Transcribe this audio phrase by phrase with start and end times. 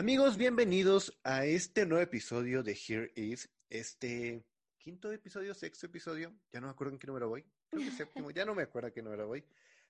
[0.00, 4.42] Amigos, bienvenidos a este nuevo episodio de Here Is, este
[4.78, 8.30] quinto episodio, sexto episodio, ya no me acuerdo en qué número voy, creo que séptimo,
[8.30, 9.44] ya no me acuerdo en qué número voy,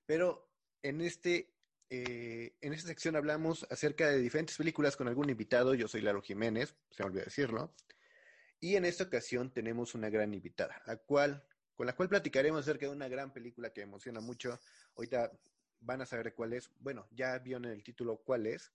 [0.05, 0.50] pero
[0.83, 1.55] en este
[1.91, 5.74] eh, en esta sección hablamos acerca de diferentes películas con algún invitado.
[5.74, 7.72] Yo soy Lalo Jiménez, se me olvidó decirlo.
[8.58, 12.86] Y en esta ocasión tenemos una gran invitada, la cual, con la cual platicaremos acerca
[12.86, 14.58] de una gran película que emociona mucho.
[14.97, 15.30] Ahorita
[15.78, 16.69] van a saber cuál es.
[16.80, 18.72] Bueno, ya vieron en el título cuál es.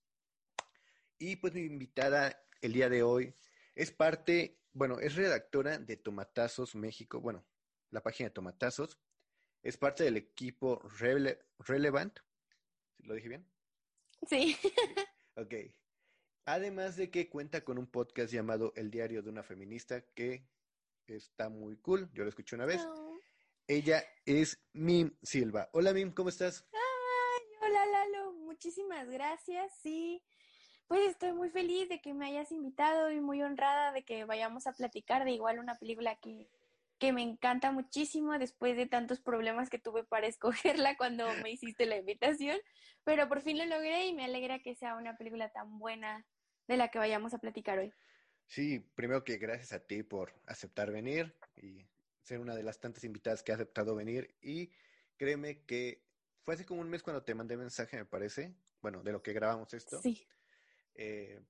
[1.17, 3.33] Y pues mi invitada el día de hoy
[3.73, 7.45] es parte, bueno, es redactora de Tomatazos México, bueno,
[7.91, 8.99] la página de Tomatazos.
[9.61, 10.81] Es parte del equipo
[11.59, 12.19] Relevant,
[12.99, 13.47] ¿Lo dije bien?
[14.27, 14.57] Sí.
[15.35, 15.53] ok.
[16.45, 20.47] Además de que cuenta con un podcast llamado El Diario de una Feminista que
[21.07, 22.09] está muy cool.
[22.13, 22.81] Yo lo escuché una vez.
[23.67, 25.69] Ella es Mim Silva.
[25.73, 26.67] Hola Mim, ¿cómo estás?
[26.71, 29.71] Ay, hola Lalo, muchísimas gracias.
[29.81, 30.23] Sí,
[30.87, 34.67] pues estoy muy feliz de que me hayas invitado y muy honrada de que vayamos
[34.67, 36.47] a platicar de igual una película que,
[36.99, 41.85] que me encanta muchísimo después de tantos problemas que tuve para escogerla cuando me hiciste
[41.85, 42.57] la invitación,
[43.03, 46.25] pero por fin lo logré y me alegra que sea una película tan buena
[46.67, 47.93] de la que vayamos a platicar hoy.
[48.47, 51.87] Sí, primero que gracias a ti por aceptar venir y
[52.21, 54.71] ser una de las tantas invitadas que ha aceptado venir y
[55.17, 56.03] créeme que
[56.41, 59.33] fue hace como un mes cuando te mandé mensaje, me parece, bueno, de lo que
[59.33, 59.99] grabamos esto.
[59.99, 60.27] Sí.
[60.95, 61.41] Eh,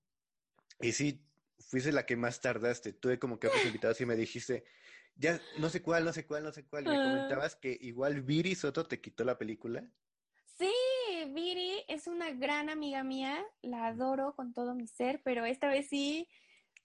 [0.79, 1.25] y sí,
[1.59, 2.93] fuiste la que más tardaste.
[2.93, 4.65] Tuve como que otros invitados y me dijiste,
[5.15, 6.83] ya no sé cuál, no sé cuál, no sé cuál.
[6.83, 7.03] Me ah.
[7.03, 9.83] comentabas que igual Viri Soto te quitó la película.
[10.57, 10.71] Sí,
[11.29, 15.87] Viri es una gran amiga mía, la adoro con todo mi ser, pero esta vez
[15.89, 16.29] sí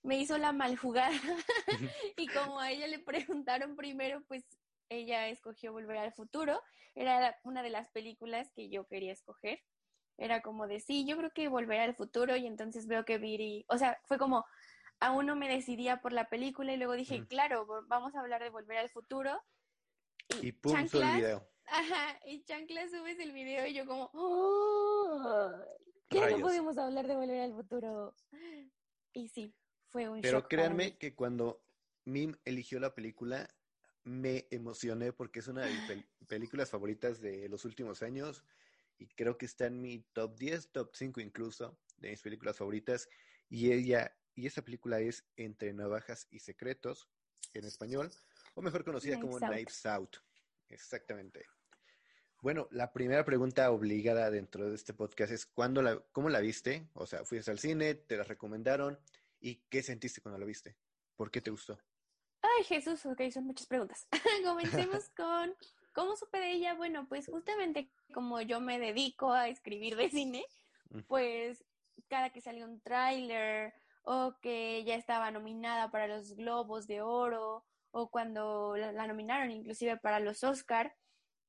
[0.02, 1.10] me hizo la maljugada.
[2.16, 4.44] y como a ella le preguntaron primero, pues
[4.88, 6.60] ella escogió Volver al Futuro.
[6.94, 9.62] Era una de las películas que yo quería escoger.
[10.20, 13.64] Era como de sí, yo creo que Volver al Futuro y entonces veo que Viri,
[13.68, 14.44] o sea, fue como
[15.00, 18.50] aún no me decidía por la película y luego dije, claro, vamos a hablar de
[18.50, 19.42] Volver al Futuro.
[20.42, 21.48] Y, y pum, el video.
[21.64, 25.52] Ajá, y Chancla subes el video y yo como, ¡Oh!
[26.10, 28.14] Ya no podemos hablar de Volver al Futuro.
[29.14, 29.54] Y sí,
[29.88, 31.64] fue un Pero créanme que cuando
[32.04, 33.48] Mim eligió la película,
[34.04, 38.44] me emocioné porque es una de mis películas favoritas de los últimos años
[39.00, 43.08] y creo que está en mi top 10, top 5 incluso, de mis películas favoritas.
[43.48, 47.08] Y ella y esa película es Entre Navajas y Secretos,
[47.54, 48.12] en español,
[48.54, 50.18] o mejor conocida como Knives Out.
[50.68, 51.46] Exactamente.
[52.42, 56.88] Bueno, la primera pregunta obligada dentro de este podcast es ¿cuándo la, ¿cómo la viste?
[56.94, 57.94] O sea, ¿fuiste al cine?
[57.94, 58.98] ¿Te la recomendaron?
[59.40, 60.76] ¿Y qué sentiste cuando la viste?
[61.16, 61.78] ¿Por qué te gustó?
[62.42, 64.06] Ay, Jesús, ok, son muchas preguntas.
[64.44, 65.54] Comencemos con
[65.92, 66.74] ¿cómo supe de ella?
[66.74, 70.44] Bueno, pues justamente como yo me dedico a escribir de cine,
[71.06, 71.64] pues
[72.08, 77.64] cada que salió un tráiler o que ya estaba nominada para los Globos de Oro,
[77.92, 80.96] o cuando la, nominaron inclusive para los Oscar,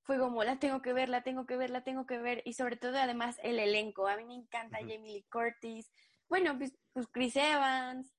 [0.03, 2.53] fue como, la tengo que ver, la tengo que ver, la tengo que ver, y
[2.53, 5.91] sobre todo además el elenco, a mí me encanta Jamie Lee Curtis,
[6.27, 8.13] bueno, pues, pues, Chris Evans,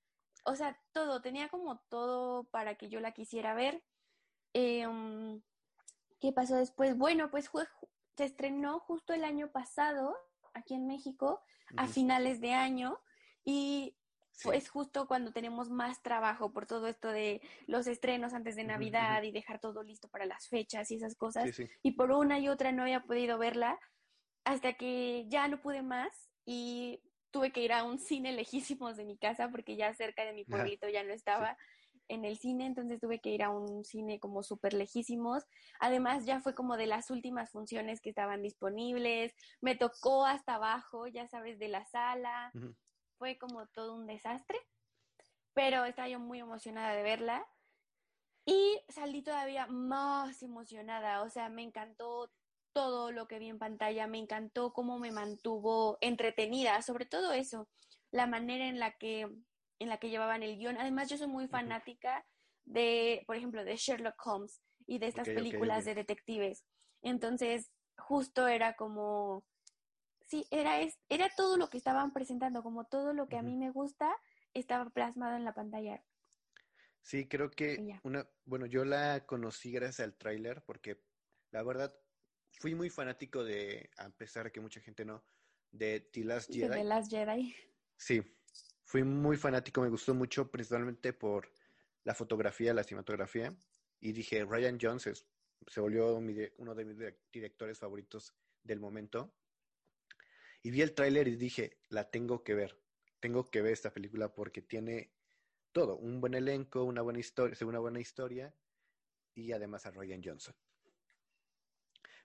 [0.44, 3.82] o sea, todo, tenía como todo para que yo la quisiera ver.
[4.52, 5.40] Em,
[6.22, 6.96] ¿Qué pasó después?
[6.96, 7.66] Bueno, pues fue,
[8.16, 10.16] se estrenó justo el año pasado
[10.54, 11.42] aquí en México,
[11.76, 12.96] a finales de año,
[13.44, 13.96] y
[14.52, 19.24] es justo cuando tenemos más trabajo por todo esto de los estrenos antes de Navidad
[19.24, 21.60] y dejar todo listo para las fechas y esas cosas.
[21.82, 23.80] y por una y otra no había podido verla
[24.44, 27.02] hasta que ya no pude más y
[27.32, 30.44] tuve que ir a un cine lejísimos de mi casa porque ya cerca de mi
[30.44, 31.56] pueblito ya no estaba
[32.08, 35.44] en el cine, entonces tuve que ir a un cine como súper lejísimos.
[35.80, 39.34] Además, ya fue como de las últimas funciones que estaban disponibles.
[39.60, 42.52] Me tocó hasta abajo, ya sabes, de la sala
[43.22, 44.58] fue como todo un desastre,
[45.54, 47.46] pero estaba yo muy emocionada de verla
[48.44, 52.32] y salí todavía más emocionada, o sea, me encantó
[52.72, 57.68] todo lo que vi en pantalla, me encantó cómo me mantuvo entretenida, sobre todo eso,
[58.10, 59.28] la manera en la que
[59.82, 60.78] en la que llevaban el guion.
[60.78, 62.24] Además, yo soy muy fanática
[62.64, 66.64] de, por ejemplo, de Sherlock Holmes y de estas películas de detectives.
[67.02, 69.44] Entonces, justo era como,
[70.26, 73.70] sí, era, era todo lo que estaban presentando, como todo lo que a mí me
[73.70, 74.14] gusta
[74.54, 76.02] estaba plasmado en la pantalla.
[77.00, 81.02] Sí, creo que una, bueno, yo la conocí gracias al tráiler porque
[81.50, 81.92] la verdad
[82.52, 85.24] fui muy fanático de, a pesar de que mucha gente no,
[85.72, 86.68] de The Last Jedi.
[86.68, 87.56] De Last Jedi.
[87.96, 88.22] Sí,
[88.92, 91.50] fui muy fanático, me gustó mucho principalmente por
[92.04, 93.56] la fotografía, la cinematografía
[94.00, 95.24] y dije, Ryan Jones
[95.66, 96.14] se volvió
[96.58, 96.98] uno de mis
[97.32, 99.34] directores favoritos del momento.
[100.62, 102.78] Y vi el tráiler y dije, la tengo que ver,
[103.18, 105.14] tengo que ver esta película porque tiene
[105.72, 108.54] todo, un buen elenco, una buena historia, una buena historia
[109.34, 110.54] y además a Ryan Johnson.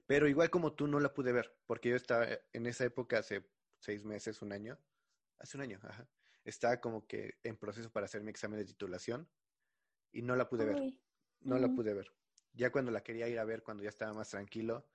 [0.05, 3.49] Pero igual como tú no la pude ver, porque yo estaba en esa época hace
[3.79, 4.77] seis meses, un año,
[5.39, 6.09] hace un año, ajá,
[6.47, 9.29] estaba como que en proceso para hacer mi examen de titulación
[10.11, 10.93] y no la pude ver,
[11.41, 12.11] no la pude ver.
[12.53, 14.87] Ya cuando la quería ir a ver, cuando ya estaba más tranquilo,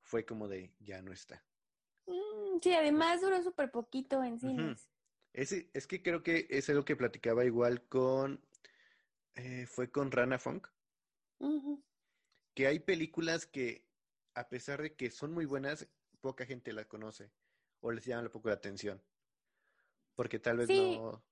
[0.00, 1.44] fue como de, ya no está.
[2.06, 4.88] Mm, sí, además duró súper poquito en cines.
[5.32, 8.40] es, que creo que es algo que platicaba igual con,
[9.34, 10.68] eh, fue con Rana Funk,
[12.54, 13.88] que hay películas que
[14.34, 15.88] a pesar de que son muy buenas,
[16.20, 17.32] poca gente las conoce
[17.80, 19.02] o les llama poco la atención.
[20.14, 21.22] Porque tal vez no.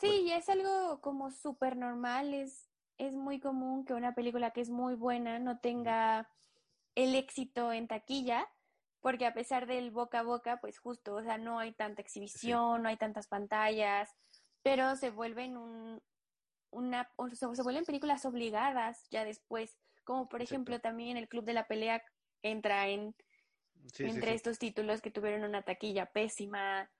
[0.00, 2.34] Sí, y es algo como súper normal.
[2.34, 2.68] Es,
[2.98, 6.28] es muy común que una película que es muy buena no tenga
[6.94, 8.46] el éxito en taquilla,
[9.00, 12.82] porque a pesar del boca a boca, pues justo, o sea, no hay tanta exhibición,
[12.82, 14.10] no hay tantas pantallas,
[14.62, 16.00] pero se vuelven un,
[16.70, 21.54] una, o se, vuelven películas obligadas ya después, como por ejemplo también el Club de
[21.54, 22.02] la Pelea
[22.42, 23.14] entra en
[23.98, 26.90] entre estos títulos que tuvieron una taquilla pésima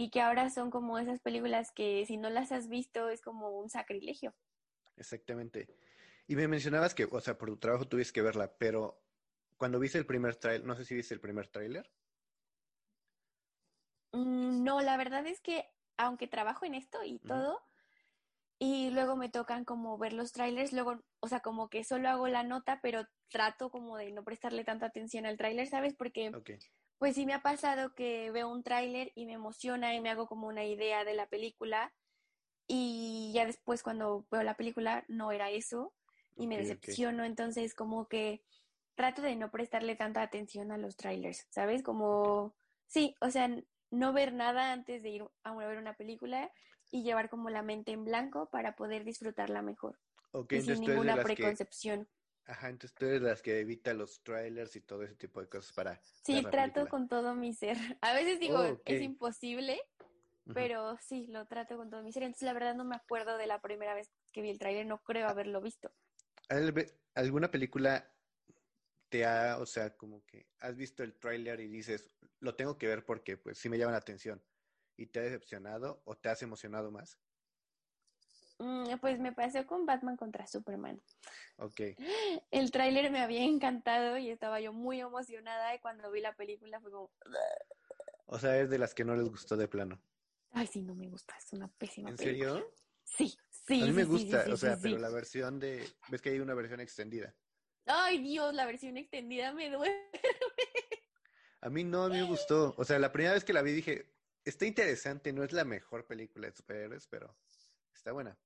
[0.00, 3.50] y que ahora son como esas películas que si no las has visto es como
[3.50, 4.32] un sacrilegio.
[4.96, 5.68] Exactamente.
[6.28, 9.02] Y me mencionabas que, o sea, por tu trabajo tuviste que verla, pero
[9.56, 11.90] cuando viste el primer trailer, no sé si viste el primer tráiler.
[14.12, 15.66] Mm, no, la verdad es que
[15.96, 17.60] aunque trabajo en esto y todo,
[18.60, 22.28] y luego me tocan como ver los trailers, luego, o sea, como que solo hago
[22.28, 25.94] la nota, pero trato como de no prestarle tanta atención al tráiler, ¿sabes?
[25.94, 26.30] Porque
[26.98, 30.26] pues sí me ha pasado que veo un tráiler y me emociona y me hago
[30.26, 31.92] como una idea de la película
[32.66, 35.94] y ya después cuando veo la película no era eso
[36.36, 38.42] y me decepciono, entonces como que
[38.94, 41.82] trato de no prestarle tanta atención a los trailers, ¿sabes?
[41.82, 42.54] Como,
[42.86, 43.48] sí, o sea,
[43.90, 46.50] no ver nada antes de ir a ver una película
[46.90, 49.98] y llevar como la mente en blanco para poder disfrutarla mejor.
[50.50, 52.08] y sin ninguna preconcepción.
[52.48, 55.72] Ajá, entonces tú eres las que evita los trailers y todo ese tipo de cosas
[55.72, 56.00] para...
[56.24, 57.76] Sí, trato con todo mi ser.
[58.00, 59.80] A veces digo, oh, es imposible,
[60.54, 62.22] pero sí, lo trato con todo mi ser.
[62.22, 65.02] Entonces la verdad no me acuerdo de la primera vez que vi el trailer, no
[65.02, 65.30] creo ah.
[65.30, 65.92] haberlo visto.
[67.14, 68.10] ¿Alguna película
[69.10, 72.86] te ha, o sea, como que has visto el tráiler y dices, lo tengo que
[72.86, 74.42] ver porque pues sí me llama la atención?
[74.98, 77.18] y te ha decepcionado o te has emocionado más?
[78.58, 81.00] Mm, pues me pasó con Batman contra Superman.
[81.56, 81.80] Ok.
[82.50, 86.80] El tráiler me había encantado y estaba yo muy emocionada y cuando vi la película
[86.80, 87.10] fue como...
[88.26, 90.00] O sea, es de las que no les gustó de plano.
[90.50, 92.52] Ay, sí, no me gusta, es una pésima ¿En película.
[92.52, 92.72] serio?
[93.04, 93.82] Sí, sí.
[93.82, 95.86] A mí me gusta, o sea, pero la versión de...
[96.08, 97.34] ¿Ves que hay una versión extendida?
[97.86, 100.10] Ay, Dios, la versión extendida me duele.
[101.60, 102.74] A mí no, me gustó.
[102.76, 106.06] O sea, la primera vez que la vi dije, está interesante, no es la mejor
[106.06, 107.36] película de superhéroes, pero
[107.92, 108.38] está buena.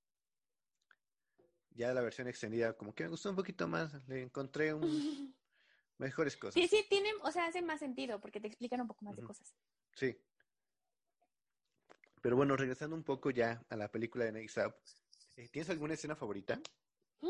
[1.75, 5.35] Ya la versión extendida, como que me gustó un poquito más, le encontré un...
[5.99, 6.55] mejores cosas.
[6.55, 9.23] Sí, sí, tienen, o sea, hace más sentido porque te explican un poco más de
[9.23, 9.55] cosas.
[9.95, 10.17] Sí.
[12.21, 14.75] Pero bueno, regresando un poco ya a la película de Next Up,
[15.37, 16.61] eh, ¿tienes alguna escena favorita?
[17.21, 17.29] Mm,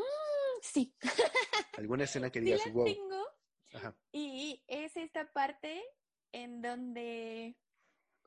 [0.61, 0.95] sí.
[1.77, 3.27] ¿Alguna escena que digas, sí la tengo.
[3.73, 3.95] Ajá.
[4.11, 5.83] Y es esta parte
[6.31, 7.55] en donde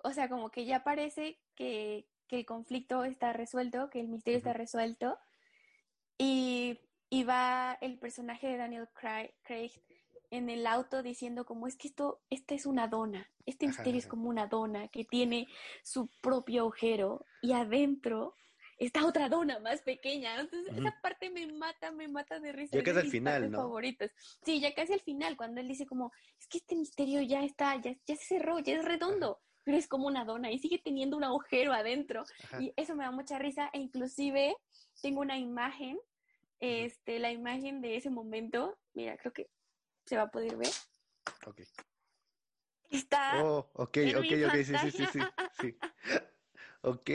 [0.07, 4.53] o sea, como que ya parece que, el conflicto está resuelto, que el misterio está
[4.53, 5.19] resuelto,
[6.19, 6.79] y,
[7.25, 9.33] va el personaje de Daniel Craig,
[10.31, 14.07] en el auto diciendo como es que esto, esta es una dona, este misterio es
[14.07, 15.49] como una dona que tiene
[15.83, 18.35] su propio agujero y adentro
[18.79, 20.39] está otra dona más pequeña.
[20.39, 22.77] Entonces, esa parte me mata, me mata de risa.
[22.77, 23.59] Ya casi al final, ¿no?
[23.59, 24.11] Favoritos.
[24.45, 27.81] Sí, ya casi al final, cuando él dice como, es que este misterio ya está,
[27.81, 31.17] ya, ya se cerró, ya es redondo pero es como una dona y sigue teniendo
[31.17, 32.23] un agujero adentro.
[32.61, 34.57] Y eso me da mucha risa e inclusive
[35.03, 35.99] tengo una imagen,
[36.61, 39.51] este, la imagen de ese momento, mira, creo que
[40.05, 40.71] se va a poder ver.
[41.47, 41.63] Ok.
[42.91, 43.45] Está.
[43.45, 45.21] Oh, ok, ok, ok, sí, sí, sí, sí,
[45.61, 45.79] sí.
[46.83, 47.11] Ok,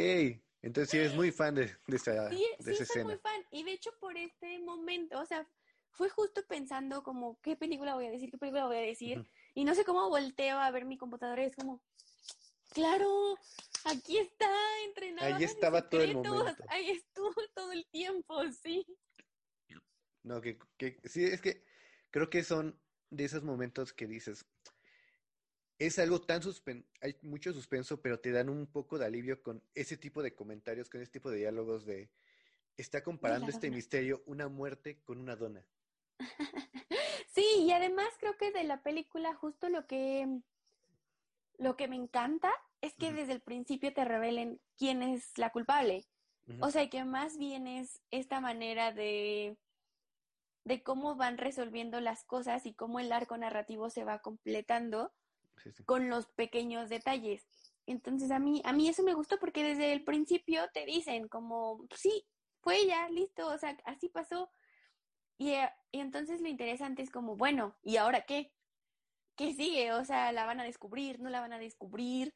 [0.61, 3.45] entonces sí eres muy fan de, de esa, sí, de sí, soy muy fan.
[3.49, 5.47] Y de hecho por este momento, o sea,
[5.91, 8.29] fue justo pensando como, ¿qué película voy a decir?
[8.29, 9.25] ¿Qué película voy a decir?
[9.53, 11.81] Y no sé cómo volteo a ver mi computadora y es como,
[12.73, 13.37] claro,
[13.85, 14.49] aquí está,
[14.85, 15.35] entrenado.
[15.35, 16.63] Ahí estaba todo el momento.
[16.69, 18.85] Ahí estuvo todo el tiempo, sí.
[20.23, 21.63] No, que, que sí, es que
[22.11, 24.45] creo que son de esos momentos que dices,
[25.79, 29.63] es algo tan suspenso, hay mucho suspenso, pero te dan un poco de alivio con
[29.73, 32.11] ese tipo de comentarios, con ese tipo de diálogos de,
[32.77, 35.65] está comparando este misterio, una muerte con una dona.
[37.33, 40.27] sí, y además creo que de la película justo lo que,
[41.57, 46.05] lo que me encanta es que desde el principio te revelen quién es la culpable.
[46.59, 49.57] O sea, que más bien es esta manera de
[50.63, 55.11] de cómo van resolviendo las cosas y cómo el arco narrativo se va completando
[55.85, 57.47] con los pequeños detalles.
[57.87, 61.85] Entonces a mí, a mí eso me gustó porque desde el principio te dicen como,
[61.95, 62.25] sí,
[62.61, 64.51] fue ella, listo, o sea, así pasó.
[65.37, 68.53] Y, eh, y entonces lo interesante es como, bueno, ¿y ahora qué?
[69.41, 69.91] ¿Qué sigue?
[69.93, 71.19] O sea, ¿la van a descubrir?
[71.19, 72.33] ¿No la van a descubrir?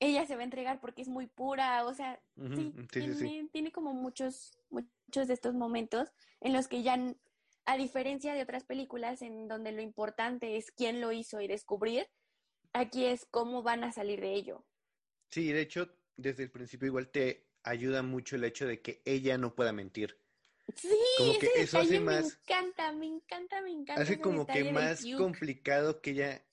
[0.00, 2.20] Ella se va a entregar porque es muy pura, o sea,
[2.56, 6.98] sí, tiene, tiene como muchos, muchos de estos momentos en los que ya
[7.66, 12.08] a diferencia de otras películas en donde lo importante es quién lo hizo y descubrir,
[12.72, 14.66] aquí es cómo van a salir de ello.
[15.30, 19.38] Sí, de hecho, desde el principio igual te ayuda mucho el hecho de que ella
[19.38, 20.18] no pueda mentir.
[20.74, 22.22] Sí, como que eso hace más.
[22.22, 24.02] Me encanta, me encanta, me encanta.
[24.02, 26.44] Hace como que más complicado que ella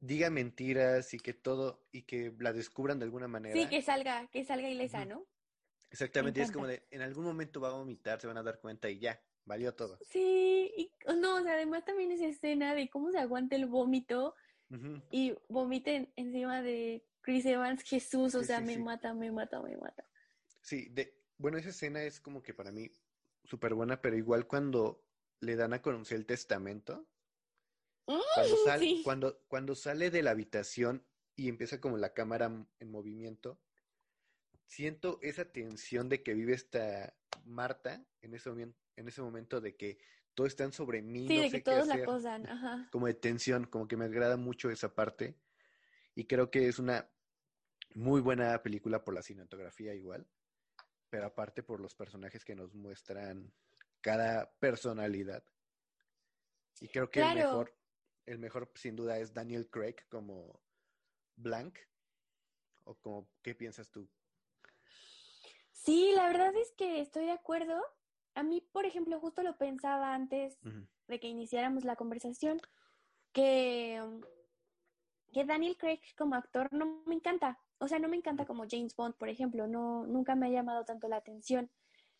[0.00, 3.54] diga mentiras y que todo y que la descubran de alguna manera.
[3.54, 5.26] Sí, que salga, que salga ilesa, ¿no?
[5.90, 8.88] Exactamente, es como de en algún momento va a vomitar, se van a dar cuenta
[8.90, 9.20] y ya.
[9.44, 9.98] Valió todo.
[10.02, 14.34] Sí, y no, o sea, además también esa escena de cómo se aguanta el vómito
[15.10, 20.06] y vomiten encima de Chris Evans, Jesús, o sea, me mata, me mata, me mata.
[20.60, 22.92] Sí, de, bueno, esa escena es como que para mí
[23.48, 25.04] súper buena, pero igual cuando
[25.40, 27.08] le dan a conocer el testamento,
[28.04, 33.60] cuando, sale, cuando, cuando sale de la habitación y empieza como la cámara en movimiento,
[34.66, 37.14] siento esa tensión de que vive esta
[37.44, 39.98] Marta en ese momento en ese momento de que
[40.34, 41.28] todos están sobre mí.
[41.28, 42.88] Sí, de que todos la acosan, ajá.
[42.90, 45.38] Como de tensión, como que me agrada mucho esa parte.
[46.16, 47.08] Y creo que es una
[47.94, 50.26] muy buena película por la cinematografía igual,
[51.10, 53.52] pero aparte por los personajes que nos muestran
[54.00, 55.42] cada personalidad.
[56.80, 57.74] Y creo que el mejor,
[58.26, 60.60] el mejor sin duda es Daniel Craig como
[61.36, 61.78] Blank.
[62.84, 64.08] ¿O como qué piensas tú?
[65.72, 67.82] Sí, la verdad es que estoy de acuerdo.
[68.34, 70.58] A mí, por ejemplo, justo lo pensaba antes
[71.06, 72.60] de que iniciáramos la conversación,
[73.32, 74.00] que,
[75.32, 77.58] que Daniel Craig como actor no me encanta.
[77.78, 79.66] O sea, no me encanta como James Bond, por ejemplo.
[79.66, 81.70] No, nunca me ha llamado tanto la atención.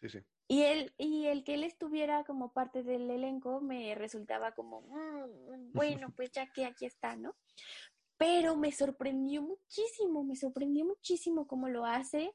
[0.01, 0.19] Sí, sí.
[0.51, 5.73] Y él, y el que él estuviera como parte del elenco me resultaba como, mm,
[5.73, 7.37] bueno, pues ya que aquí está, ¿no?
[8.17, 12.35] Pero me sorprendió muchísimo, me sorprendió muchísimo cómo lo hace.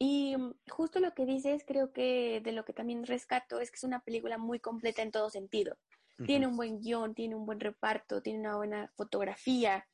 [0.00, 3.76] Y mm, justo lo que dices, creo que de lo que también rescato es que
[3.76, 5.78] es una película muy completa en todo sentido.
[6.26, 9.86] Tiene un buen guion, tiene un buen reparto, tiene una buena fotografía,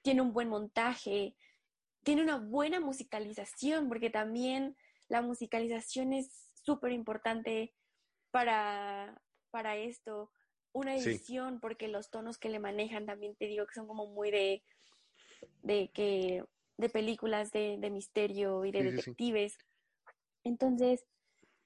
[0.00, 1.34] tiene un buen montaje,
[2.02, 4.76] tiene una buena musicalización, porque también
[5.08, 7.74] la musicalización es súper importante
[8.30, 10.30] para, para esto.
[10.72, 14.30] Una edición, porque los tonos que le manejan también te digo que son como muy
[14.30, 14.64] de,
[15.62, 16.42] de que
[16.78, 19.58] de películas de, misterio y de detectives.
[20.44, 21.04] Entonces,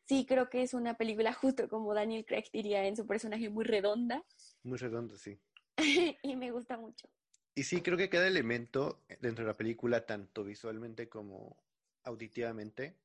[0.06, 3.64] sí creo que es una película justo como Daniel Craig diría en su personaje muy
[3.64, 4.24] redonda.
[4.64, 5.38] Muy redonda, sí.
[6.22, 7.08] y me gusta mucho.
[7.58, 11.56] Y sí, creo que cada elemento dentro de la película, tanto visualmente como
[12.04, 12.98] auditivamente,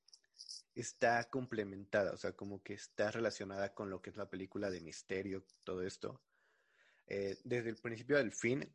[0.76, 4.82] está complementada, o sea, como que está relacionada con lo que es la película de
[4.82, 6.22] misterio, todo esto.
[7.08, 8.70] Eh, desde el principio al fin,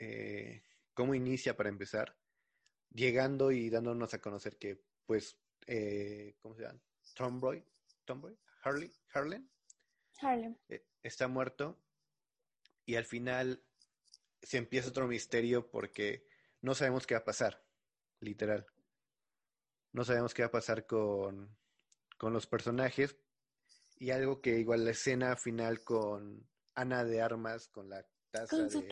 [0.00, 2.16] eh, cómo inicia para empezar,
[2.92, 6.80] llegando y dándonos a conocer que, pues, eh, ¿cómo se llama?
[7.14, 7.64] Tomboy,
[8.04, 9.48] Tomboy, Harley, Harlem,
[10.20, 10.56] Harlem.
[11.04, 11.78] Está muerto
[12.84, 13.62] y al final
[14.42, 16.26] se empieza otro misterio porque
[16.60, 17.64] no sabemos qué va a pasar,
[18.20, 18.66] literal.
[19.92, 21.56] No sabemos qué va a pasar con,
[22.18, 23.16] con los personajes
[23.96, 28.70] y algo que igual la escena final con Ana de Armas, con la taza con
[28.70, 28.88] su de,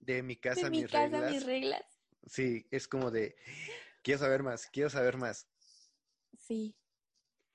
[0.00, 1.32] de mi casa, de mi mis, casa reglas.
[1.32, 1.84] mis reglas.
[2.26, 3.36] Sí, es como de,
[4.02, 5.48] quiero saber más, quiero saber más.
[6.38, 6.76] Sí,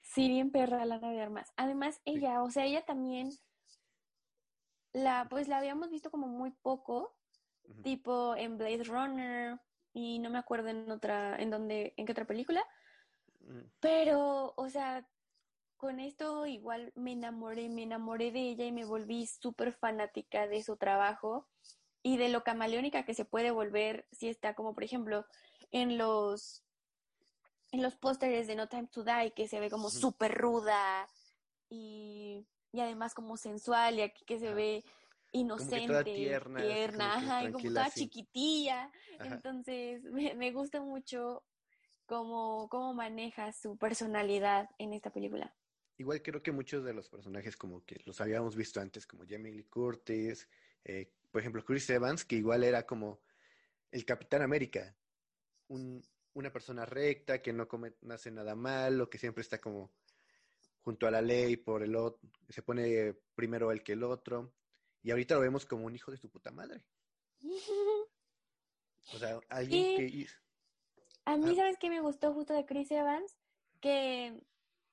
[0.01, 1.51] sí, bien perra Lana de Armas.
[1.58, 3.29] Además, ella, o sea, ella también,
[4.93, 7.15] la, pues la habíamos visto como muy poco,
[7.84, 9.60] tipo en Blade Runner,
[9.93, 12.65] y no me acuerdo en otra, en dónde, en qué otra película,
[13.41, 15.08] Mm, pero, o sea,
[15.77, 20.62] con esto igual me enamoré, me enamoré de ella y me volví súper fanática de
[20.63, 21.48] su trabajo
[22.03, 25.25] y de lo camaleónica que se puede volver si está como por ejemplo
[25.72, 26.63] en los
[27.72, 31.08] en los pósteres de No Time to Die que se ve como súper ruda
[31.69, 34.84] y, y, además como sensual y aquí que se ve
[35.32, 38.92] inocente, tierna, tierna y como toda chiquitilla.
[39.20, 41.44] Entonces me, me, gusta mucho
[42.06, 45.56] cómo, cómo maneja su personalidad en esta película.
[45.98, 49.52] Igual creo que muchos de los personajes como que los habíamos visto antes, como Jamie
[49.52, 50.48] Lee Curtis,
[50.86, 53.20] eh, por ejemplo Chris Evans, que igual era como
[53.92, 54.96] el Capitán América,
[55.68, 56.02] un,
[56.34, 59.92] una persona recta, que no, come, no hace nada malo, que siempre está como
[60.84, 64.54] junto a la ley por el otro, se pone primero él que el otro,
[65.02, 66.84] y ahorita lo vemos como un hijo de su puta madre.
[69.14, 70.28] O sea, alguien que...
[71.26, 73.38] A mí, ¿sabes qué me gustó justo de Chris Evans?
[73.80, 74.42] Que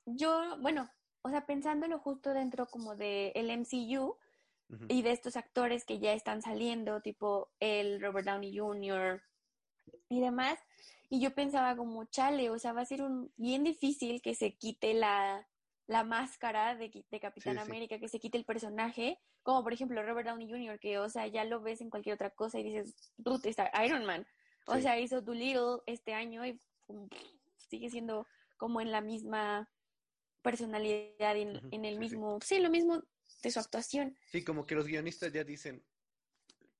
[0.04, 0.90] yo, bueno,
[1.22, 4.16] o sea, pensándolo justo dentro como de el MCU
[4.88, 9.22] y de estos actores que ya están saliendo, tipo el Robert Downey Jr.
[10.08, 10.58] y demás,
[11.08, 14.56] y yo pensaba como, chale, o sea, va a ser un bien difícil que se
[14.56, 15.48] quite la,
[15.86, 20.28] la máscara de, de Capitán América, que se quite el personaje, como por ejemplo Robert
[20.28, 23.48] Downey Jr., que, o sea, ya lo ves en cualquier otra cosa y dices, dude,
[23.48, 24.26] está Iron Man.
[24.66, 26.60] O sea, hizo Doolittle este año y
[27.56, 28.26] sigue siendo
[28.56, 29.70] como en la misma
[30.42, 33.02] personalidad, en, en el mismo, sí, lo mismo
[33.42, 34.16] de su actuación.
[34.30, 35.84] Sí, como que los guionistas ya dicen,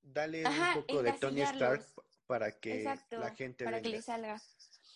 [0.02, 1.84] dale un poco de Tony Stark
[2.26, 4.40] para que la gente para que le salga.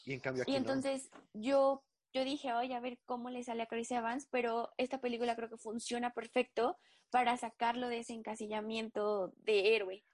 [0.05, 3.67] Y en cambio Y entonces yo yo dije, oye, a ver cómo le sale a
[3.67, 6.79] Chris Evans, pero esta película creo que funciona perfecto
[7.11, 10.05] para sacarlo de ese encasillamiento de héroe.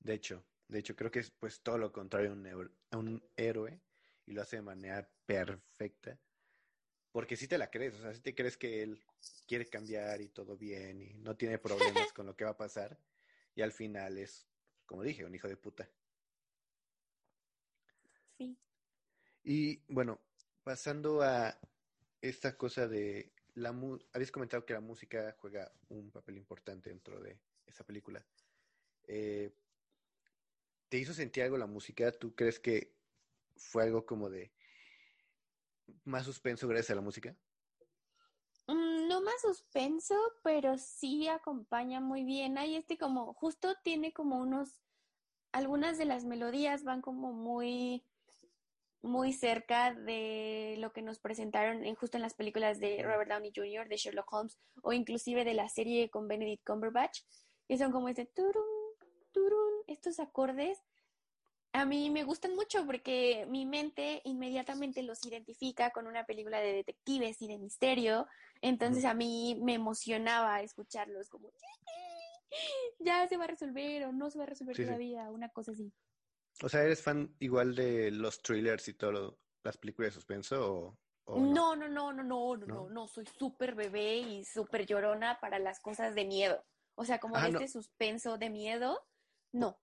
[0.00, 3.22] De hecho, de hecho creo que es pues todo lo contrario a un, a un
[3.36, 3.80] héroe
[4.26, 6.18] y lo hace de manera perfecta.
[7.10, 8.98] Porque si te la crees, o sea, si te crees que él
[9.46, 12.98] quiere cambiar y todo bien y no tiene problemas con lo que va a pasar
[13.54, 14.48] y al final es,
[14.86, 15.90] como dije, un hijo de puta.
[18.38, 18.56] Sí.
[19.44, 20.18] Y bueno,
[20.64, 21.58] pasando a
[22.20, 23.74] esta cosa de la
[24.12, 28.24] habéis comentado que la música juega un papel importante dentro de esa película.
[29.06, 29.52] Eh,
[30.88, 32.12] ¿Te hizo sentir algo la música?
[32.12, 32.94] ¿Tú crees que
[33.56, 34.52] fue algo como de
[36.04, 37.36] más suspenso gracias a la música?
[38.66, 42.58] Mm, no más suspenso, pero sí acompaña muy bien.
[42.58, 44.80] Hay este como, justo tiene como unos,
[45.50, 48.04] algunas de las melodías van como muy
[49.02, 53.52] muy cerca de lo que nos presentaron en, justo en las películas de Robert Downey
[53.54, 57.20] Jr., de Sherlock Holmes, o inclusive de la serie con Benedict Cumberbatch,
[57.68, 58.64] que son como este turun,
[59.32, 60.78] turun, estos acordes.
[61.72, 66.72] A mí me gustan mucho porque mi mente inmediatamente los identifica con una película de
[66.72, 68.26] detectives y de misterio.
[68.60, 71.50] Entonces a mí me emocionaba escucharlos como
[72.98, 75.92] ya se va a resolver o no se va a resolver todavía, una cosa así.
[76.62, 80.96] O sea, ¿eres fan igual de los thrillers y todo las películas de suspenso
[81.26, 81.76] o, no?
[81.76, 85.80] No, no, no, no, no, no, no, soy súper bebé y súper llorona para las
[85.80, 86.64] cosas de miedo.
[86.94, 89.00] O sea, como de este suspenso de miedo,
[89.52, 89.78] no.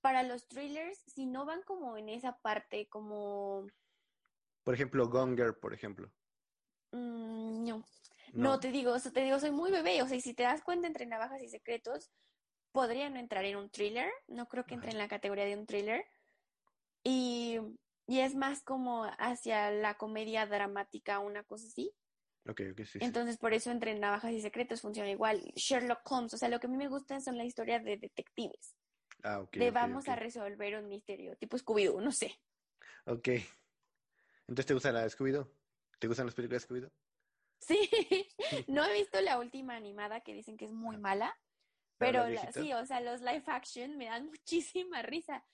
[0.00, 3.66] Para los thrillers, si no van como en esa parte, como...
[4.64, 6.10] Por ejemplo, Gonger, por ejemplo.
[6.92, 7.84] Mm, no.
[8.32, 8.60] no.
[8.60, 10.02] te digo, te digo, soy muy bebé.
[10.02, 12.10] O sea, si te das cuenta entre navajas y secretos,
[12.72, 15.66] podría no entrar en un thriller, no creo que entre en la categoría de un
[15.66, 16.04] thriller.
[17.08, 17.58] Y,
[18.06, 21.92] es más como hacia la comedia dramática, una cosa así.
[22.46, 22.98] Ok, ok, sí.
[23.00, 25.40] Entonces, por eso entre Navajas y Secretos funciona igual.
[25.54, 28.74] Sherlock Holmes, o sea, lo que a mí me gusta son las historias de detectives.
[29.22, 29.56] Ah, ok.
[29.56, 32.38] De vamos a resolver un misterio, tipo Scooby-Doo, no sé.
[33.06, 33.28] Ok.
[34.46, 35.50] Entonces, ¿te gusta la de Scooby-Doo?
[35.98, 36.92] ¿Te gustan las películas de Scooby-Doo?
[37.60, 37.90] Sí,
[38.68, 41.36] no he visto la última animada que dicen que es muy mala,
[41.98, 45.44] pero sí, o sea, los live action me dan muchísima risa.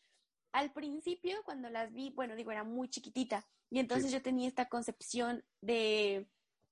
[0.55, 3.45] Al principio, cuando las vi, bueno, digo, era muy chiquitita.
[3.71, 6.29] Y entonces yo tenía esta concepción de,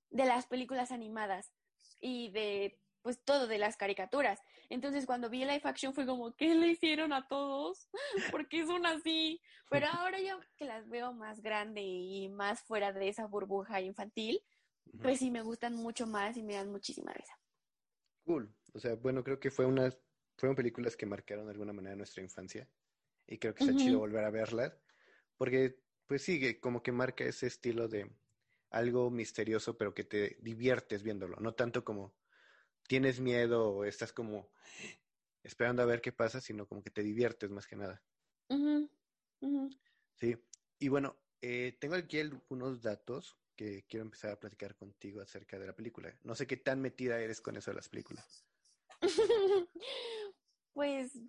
[0.09, 1.51] de las películas animadas
[1.99, 4.39] y de, pues, todo, de las caricaturas.
[4.69, 7.89] Entonces, cuando vi el live action fue como, ¿qué le hicieron a todos?
[8.31, 9.41] ¿Por qué son así?
[9.69, 14.39] Pero ahora yo que las veo más grande y más fuera de esa burbuja infantil,
[15.01, 17.37] pues sí me gustan mucho más y me dan muchísima risa.
[18.23, 18.49] Cool.
[18.73, 19.99] O sea, bueno, creo que fue unas,
[20.37, 22.69] fueron películas que marcaron de alguna manera nuestra infancia.
[23.27, 24.73] Y creo que está chido volver a verlas.
[25.37, 28.09] Porque, pues sigue, como que marca ese estilo de
[28.69, 31.37] algo misterioso, pero que te diviertes viéndolo.
[31.39, 32.13] No tanto como
[32.87, 34.51] tienes miedo o estás como
[35.43, 38.01] esperando a ver qué pasa, sino como que te diviertes más que nada.
[40.15, 40.37] Sí.
[40.79, 45.67] Y bueno, eh, tengo aquí algunos datos que quiero empezar a platicar contigo acerca de
[45.67, 46.17] la película.
[46.23, 48.45] No sé qué tan metida eres con eso de las películas.
[50.73, 51.19] pues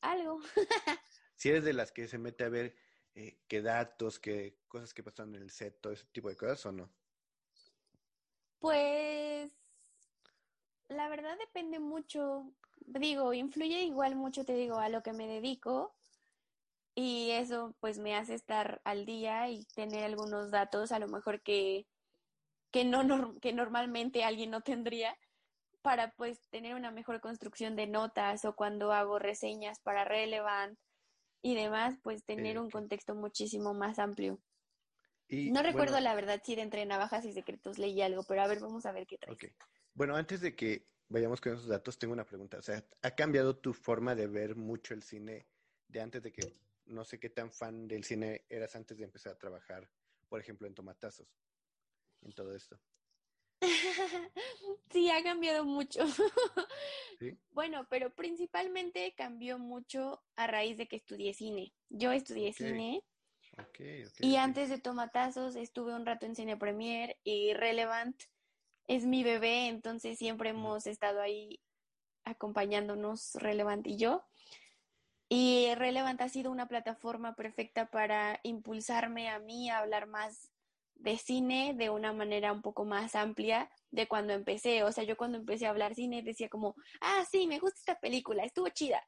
[0.00, 0.40] algo.
[1.36, 2.74] si eres de las que se mete a ver
[3.14, 6.66] eh, qué datos, qué cosas que pasan en el set, todo ese tipo de cosas
[6.66, 6.90] o no.
[8.58, 9.50] Pues
[10.88, 12.52] la verdad depende mucho.
[12.80, 15.94] Digo, influye igual mucho, te digo, a lo que me dedico.
[16.94, 21.42] Y eso pues me hace estar al día y tener algunos datos a lo mejor
[21.42, 21.86] que,
[22.70, 25.16] que, no, que normalmente alguien no tendría
[25.82, 30.78] para pues tener una mejor construcción de notas o cuando hago reseñas para Relevant
[31.46, 34.40] y demás, pues tener un contexto muchísimo más amplio.
[35.28, 38.58] no recuerdo la verdad si de entre navajas y secretos leí algo, pero a ver,
[38.60, 39.36] vamos a ver qué trae.
[39.94, 42.58] Bueno, antes de que vayamos con esos datos, tengo una pregunta.
[42.58, 45.46] O sea, ¿ha cambiado tu forma de ver mucho el cine
[45.86, 46.52] de antes de que
[46.86, 49.88] no sé qué tan fan del cine eras antes de empezar a trabajar,
[50.28, 51.28] por ejemplo, en Tomatazos,
[52.22, 52.78] en todo esto.
[54.90, 56.00] sí, ha cambiado mucho.
[57.52, 61.72] Bueno, pero principalmente cambió mucho a raíz de que estudié cine.
[61.88, 63.02] Yo estudié cine.
[64.20, 68.22] y antes de Tomatazos estuve un rato en Cine Premier y Relevant
[68.86, 71.60] es mi bebé, entonces siempre hemos estado ahí
[72.24, 74.24] acompañándonos Relevant y yo.
[75.28, 80.52] Y Relevant ha sido una plataforma perfecta para impulsarme a mí a hablar más
[80.96, 84.82] de cine de una manera un poco más amplia de cuando empecé.
[84.82, 88.00] O sea, yo cuando empecé a hablar cine decía como, ah, sí, me gusta esta
[88.00, 89.06] película, estuvo chida,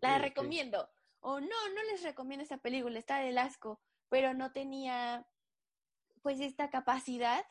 [0.00, 0.88] la recomiendo.
[1.20, 5.26] O no, no les recomiendo esta película, está del asco, pero no tenía
[6.22, 7.44] pues esta capacidad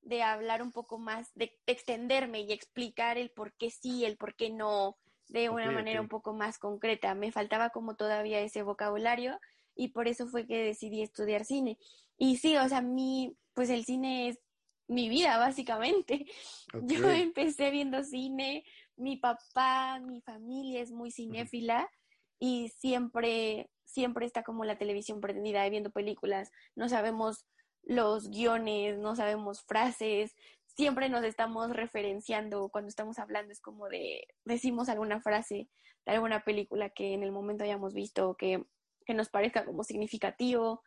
[0.00, 4.34] de hablar un poco más, de extenderme y explicar el por qué sí, el por
[4.34, 4.96] qué no,
[5.28, 7.14] de una manera un poco más concreta.
[7.14, 9.38] Me faltaba como todavía ese vocabulario
[9.74, 11.78] y por eso fue que decidí estudiar cine.
[12.22, 14.38] Y sí, o sea, mi, pues el cine es
[14.86, 16.24] mi vida, básicamente.
[16.84, 18.64] Yo empecé viendo cine,
[18.96, 21.90] mi papá, mi familia es muy cinéfila
[22.38, 26.52] y siempre, siempre está como la televisión pretendida viendo películas.
[26.76, 27.44] No sabemos
[27.82, 30.36] los guiones, no sabemos frases,
[30.76, 35.68] siempre nos estamos referenciando cuando estamos hablando, es como de, decimos alguna frase
[36.06, 38.62] de alguna película que en el momento hayamos visto que,
[39.06, 40.84] que nos parezca como significativo.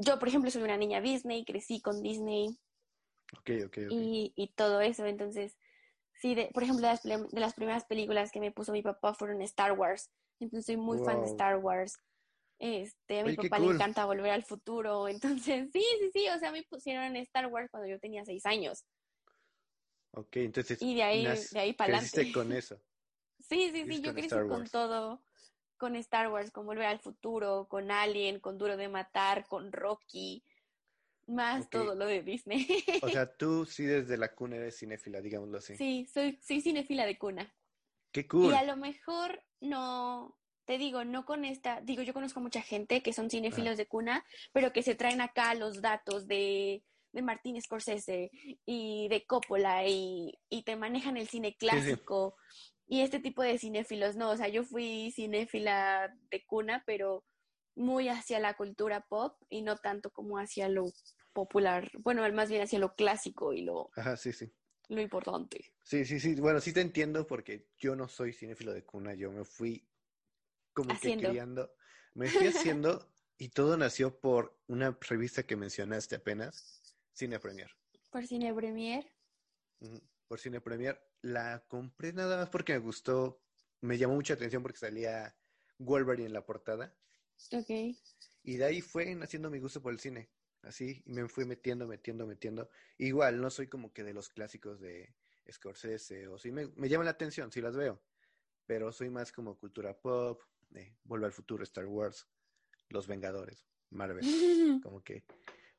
[0.00, 2.58] Yo, por ejemplo, soy una niña Disney, crecí con Disney.
[3.90, 5.56] Y, y todo eso, entonces,
[6.14, 9.14] sí, de, por ejemplo, de las, de las, primeras películas que me puso mi papá
[9.14, 10.10] fueron Star Wars,
[10.40, 11.96] entonces soy muy fan de Star Wars.
[12.58, 16.50] Este, a mi papá le encanta volver al futuro, entonces, sí, sí, sí, o sea,
[16.50, 18.84] me pusieron Star Wars cuando yo tenía seis años.
[20.12, 20.80] Ok, entonces.
[20.82, 22.32] Y de ahí, de ahí para adelante.
[22.32, 22.80] con eso.
[23.48, 25.22] Sí, sí, sí, yo crecí con todo,
[25.80, 30.44] con Star Wars, con Volver al Futuro, con Alien, con Duro de Matar, con Rocky,
[31.26, 32.68] más todo lo de Disney.
[33.02, 35.76] o sea, tú sí desde la cuna eres cinéfila, digámoslo así.
[35.76, 37.52] Sí, soy, soy cinéfila de cuna.
[38.12, 38.52] Qué cool.
[38.52, 43.02] Y a lo mejor no, te digo, no con esta, digo, yo conozco mucha gente
[43.02, 47.60] que son cinéfilos de cuna, pero que se traen acá los datos de de Martín
[47.60, 48.30] Scorsese
[48.64, 52.36] y de Coppola y, te manejan el cine clásico
[52.90, 57.24] y este tipo de cinéfilos, no, o sea, yo fui cinéfila de cuna, pero
[57.76, 60.90] muy hacia la cultura pop y no tanto como hacia lo
[61.32, 64.52] popular, bueno, más bien hacia lo clásico y lo, Ajá, sí, sí.
[64.88, 65.72] lo importante.
[65.84, 69.30] Sí, sí, sí, bueno, sí te entiendo porque yo no soy cinéfilo de cuna, yo
[69.30, 69.88] me fui
[70.72, 71.72] como que criando,
[72.14, 77.70] me fui haciendo y todo nació por una revista que mencionaste apenas, Cine Premier.
[78.10, 79.08] ¿Por Cine Premier?
[80.26, 81.00] Por Cine Premier.
[81.22, 83.42] La compré nada más porque me gustó,
[83.80, 85.36] me llamó mucha atención porque salía
[85.78, 86.94] Wolverine en la portada.
[87.52, 87.70] Ok.
[88.42, 90.30] Y de ahí fue naciendo mi gusto por el cine.
[90.62, 92.68] Así, y me fui metiendo, metiendo, metiendo.
[92.98, 95.14] Igual, no soy como que de los clásicos de
[95.50, 98.02] Scorsese, o sí me, me llaman la atención, sí las veo.
[98.66, 102.28] Pero soy más como cultura pop, de Vuelve al futuro, Star Wars,
[102.88, 104.20] Los Vengadores, Marvel.
[104.82, 105.24] como que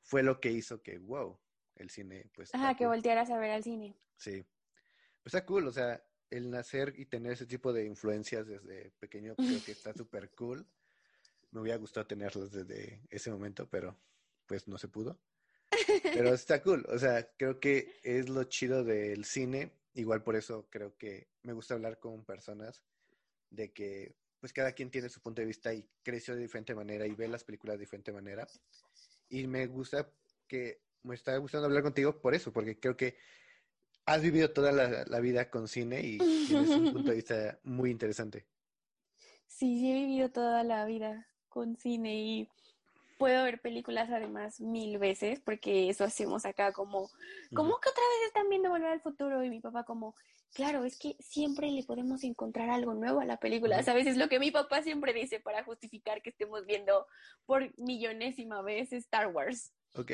[0.01, 1.39] fue lo que hizo que, wow,
[1.75, 2.53] el cine, pues...
[2.53, 3.95] Ajá, que voltearas a ver al cine.
[4.17, 4.45] Sí.
[5.23, 9.35] Pues está cool, o sea, el nacer y tener ese tipo de influencias desde pequeño
[9.35, 10.65] creo que está súper cool.
[11.51, 13.97] Me hubiera gustado tenerlos desde ese momento, pero
[14.45, 15.19] pues no se pudo.
[16.03, 19.71] Pero está cool, o sea, creo que es lo chido del cine.
[19.93, 22.81] Igual por eso creo que me gusta hablar con personas
[23.49, 27.05] de que pues cada quien tiene su punto de vista y creció de diferente manera
[27.05, 28.47] y ve las películas de diferente manera
[29.31, 30.11] y me gusta
[30.47, 33.17] que me está gustando hablar contigo por eso, porque creo que
[34.05, 38.45] has vivido toda la, vida con cine y tienes un punto de vista muy interesante.
[39.47, 42.49] Sí, sí he vivido toda la vida con cine y
[43.21, 47.07] puedo ver películas además mil veces, porque eso hacemos acá como,
[47.53, 49.43] ¿cómo que otra vez están viendo Volver al Futuro?
[49.43, 50.15] Y mi papá como,
[50.53, 54.07] claro, es que siempre le podemos encontrar algo nuevo a la película, ¿sabes?
[54.07, 57.05] Es lo que mi papá siempre dice para justificar que estemos viendo
[57.45, 59.71] por millonésima vez Star Wars.
[59.93, 60.13] Ok.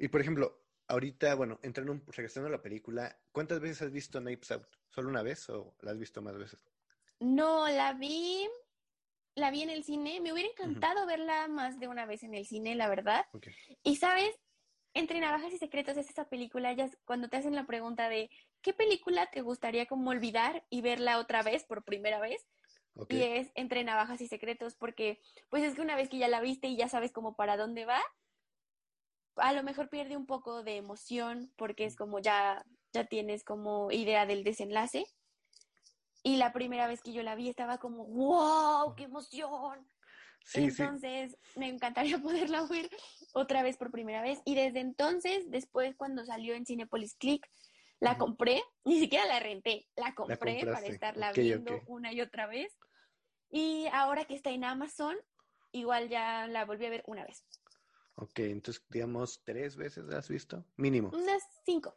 [0.00, 4.50] Y por ejemplo, ahorita, bueno, entrando, regresando a la película, ¿cuántas veces has visto Knives
[4.50, 4.66] Out?
[4.88, 6.66] ¿Solo una vez o la has visto más veces?
[7.20, 8.48] No, la vi,
[9.36, 10.20] la vi en el cine.
[10.20, 13.24] Me hubiera encantado verla más de una vez en el cine, la verdad.
[13.84, 14.34] Y sabes,
[14.94, 18.72] entre Navajas y Secretos es esa película, ya cuando te hacen la pregunta de ¿qué
[18.72, 22.44] película te gustaría como olvidar y verla otra vez por primera vez?
[23.08, 26.40] Y es Entre Navajas y Secretos, porque pues es que una vez que ya la
[26.40, 28.02] viste y ya sabes como para dónde va,
[29.36, 33.90] a lo mejor pierde un poco de emoción porque es como ya, ya tienes como
[33.90, 35.04] idea del desenlace.
[36.22, 39.88] Y la primera vez que yo la vi estaba como, wow, qué emoción.
[40.54, 42.90] entonces, me encantaría poderla ver
[43.32, 44.40] otra vez por primera vez.
[44.44, 47.46] Y desde entonces, después cuando salió en Cinepolis Click,
[48.00, 52.76] la compré, ni siquiera la renté, la compré para estarla viendo una y otra vez.
[53.50, 55.16] Y ahora que está en Amazon,
[55.72, 57.44] igual ya la volví a ver una vez.
[58.20, 61.10] Ok, entonces digamos tres veces la has visto, mínimo.
[61.14, 61.96] Unas cinco.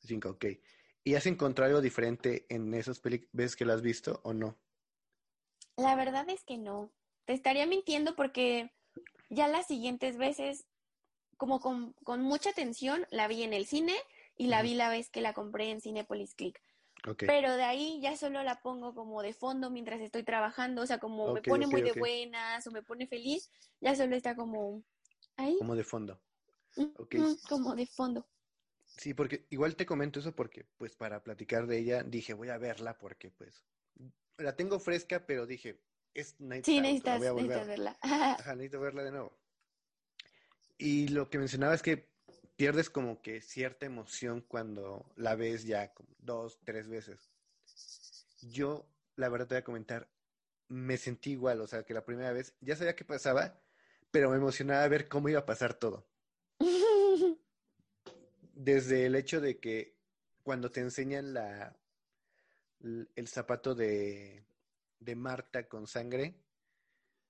[0.00, 0.46] Cinco, ok.
[1.04, 3.00] ¿Y has encontrado algo diferente en esas
[3.32, 4.58] veces que la has visto o no?
[5.76, 6.92] La verdad es que no.
[7.24, 8.72] Te estaría mintiendo porque
[9.30, 10.66] ya las siguientes veces,
[11.36, 13.94] como con, mucha atención, la vi en el cine
[14.36, 16.60] y la vi la vez que la compré en Cinepolis Click.
[17.18, 20.98] Pero de ahí ya solo la pongo como de fondo mientras estoy trabajando, o sea,
[20.98, 24.84] como me pone muy de buenas o me pone feliz, ya solo está como
[25.36, 25.56] ahí.
[25.58, 26.20] Como de fondo.
[27.48, 28.26] como de fondo.
[28.96, 32.58] Sí, porque igual te comento eso porque, pues, para platicar de ella, dije, voy a
[32.58, 33.64] verla porque, pues,
[34.38, 35.80] la tengo fresca, pero dije,
[36.14, 37.98] es Night Sí, necesitas, verla.
[38.02, 39.38] Ajá, necesito verla de nuevo.
[40.78, 42.12] Y lo que mencionaba es que
[42.56, 47.30] pierdes como que cierta emoción cuando la ves ya como dos, tres veces.
[48.42, 50.10] Yo, la verdad te voy a comentar,
[50.68, 53.61] me sentí igual, o sea, que la primera vez ya sabía qué pasaba,
[54.12, 56.06] pero me emocionaba ver cómo iba a pasar todo.
[58.54, 59.96] desde el hecho de que
[60.44, 61.76] cuando te enseñan la,
[62.80, 64.46] el zapato de,
[65.00, 66.36] de Marta con sangre,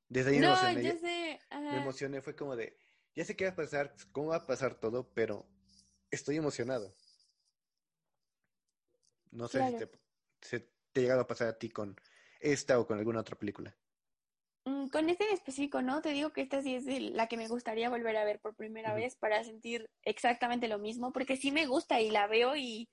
[0.09, 1.41] desde ahí no, me emocioné.
[1.51, 2.77] Me emocioné, fue como de,
[3.15, 5.47] ya sé qué va a pasar, cómo va a pasar todo, pero
[6.11, 6.95] estoy emocionado.
[9.31, 9.91] No sé si te,
[10.43, 10.61] se
[10.93, 11.99] te ha llegado a pasar a ti con
[12.41, 13.75] esta o con alguna otra película.
[14.65, 16.03] Mm, con este en específico, ¿no?
[16.03, 18.95] Te digo que esta sí es la que me gustaría volver a ver por primera
[18.95, 22.89] vez para sentir exactamente lo mismo, porque sí me gusta y la veo y,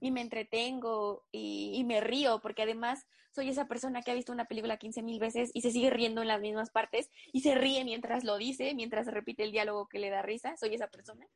[0.00, 4.76] me entretengo y, me río, porque además soy esa persona que ha visto una película
[4.76, 8.22] 15 mil veces y se sigue riendo en las mismas partes y se ríe mientras
[8.22, 11.26] lo dice, mientras repite el diálogo que le da risa, soy esa persona.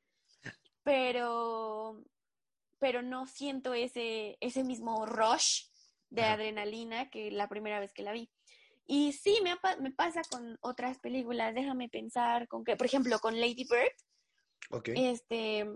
[0.82, 2.04] Pero,
[2.78, 5.68] pero no siento ese, ese mismo rush
[6.10, 8.30] de adrenalina que la primera vez que la vi.
[8.90, 13.38] Y sí, me, me pasa con otras películas, déjame pensar, con que, por ejemplo, con
[13.38, 13.92] Lady Bird.
[14.96, 15.66] Este,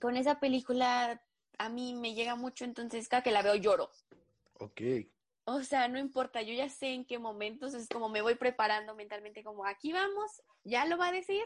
[0.00, 1.20] con esa película
[1.58, 3.90] a mí me llega mucho, entonces cada que la veo lloro.
[4.60, 4.80] Ok.
[5.46, 8.94] O sea, no importa, yo ya sé en qué momentos, es como me voy preparando
[8.94, 11.42] mentalmente, como aquí vamos, ya lo va a decir,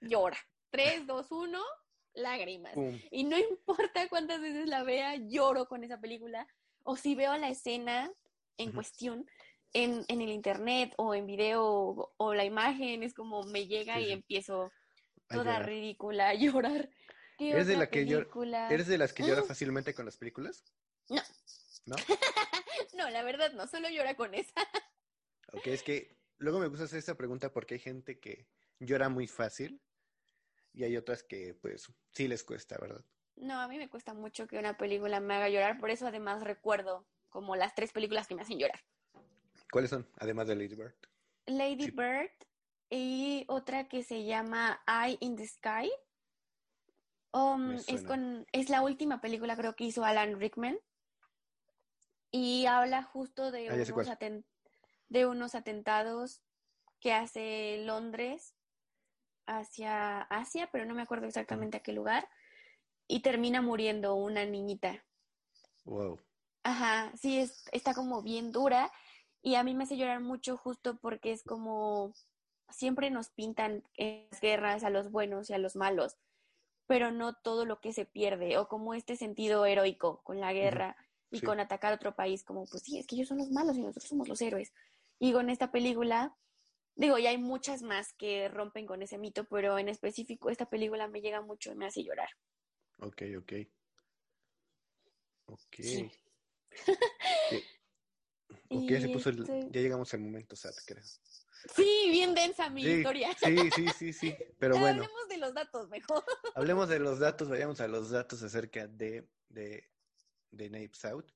[0.00, 0.38] llora.
[0.70, 1.62] Tres, dos, uno,
[2.12, 2.74] lágrimas.
[3.12, 6.46] Y no importa cuántas veces la vea, lloro con esa película.
[6.82, 8.12] O si veo la escena
[8.58, 9.26] en cuestión,
[9.72, 14.12] en, en el internet o en video o, la imagen, es como me llega y
[14.12, 14.72] empiezo
[15.28, 16.90] toda ridícula a llorar.
[17.38, 20.64] ¿Eres de, la que llora, ¿Eres de las que llora fácilmente con las películas?
[21.08, 21.22] No.
[21.86, 21.96] ¿No?
[22.96, 24.60] no, la verdad no, solo llora con esa.
[25.52, 28.46] ok, es que luego me gusta hacer esta pregunta porque hay gente que
[28.78, 29.82] llora muy fácil
[30.72, 33.04] y hay otras que pues sí les cuesta, ¿verdad?
[33.34, 36.42] No, a mí me cuesta mucho que una película me haga llorar, por eso además
[36.44, 38.84] recuerdo como las tres películas que me hacen llorar.
[39.72, 40.94] ¿Cuáles son, además de Lady Bird?
[41.46, 42.30] Lady Bird
[42.90, 45.90] y otra que se llama Eye in the Sky.
[47.32, 50.78] Um, es, con, es la última película creo que hizo Alan Rickman
[52.30, 54.18] y habla justo de, ah, unos,
[55.08, 56.42] de unos atentados
[57.00, 58.54] que hace Londres
[59.46, 62.28] hacia Asia, pero no me acuerdo exactamente a qué lugar,
[63.08, 65.02] y termina muriendo una niñita.
[65.84, 66.20] Wow.
[66.62, 68.92] Ajá, sí, es, está como bien dura
[69.42, 72.14] y a mí me hace llorar mucho justo porque es como
[72.70, 76.16] siempre nos pintan en las guerras a los buenos y a los malos,
[76.86, 80.96] pero no todo lo que se pierde, o como este sentido heroico con la guerra
[81.30, 83.76] y con atacar a otro país, como pues sí, es que ellos son los malos
[83.76, 84.72] y nosotros somos los héroes.
[85.18, 86.36] Y con esta película
[86.94, 91.08] Digo, ya hay muchas más que rompen con ese mito, pero en específico esta película
[91.08, 92.28] me llega mucho y me hace llorar.
[92.98, 93.52] Ok, ok.
[95.46, 95.76] Ok.
[95.80, 96.10] Sí.
[98.68, 101.02] Ok, ya se Y puso el- este- ya llegamos al momento sad, creo.
[101.74, 103.36] Sí, bien densa mi Sí, historia.
[103.38, 104.36] sí, sí, sí, sí.
[104.58, 106.24] Pero bueno, Hablemos de los datos mejor.
[106.54, 109.88] hablemos de los datos, vayamos a los datos acerca de, de,
[110.50, 111.30] de Knives Out.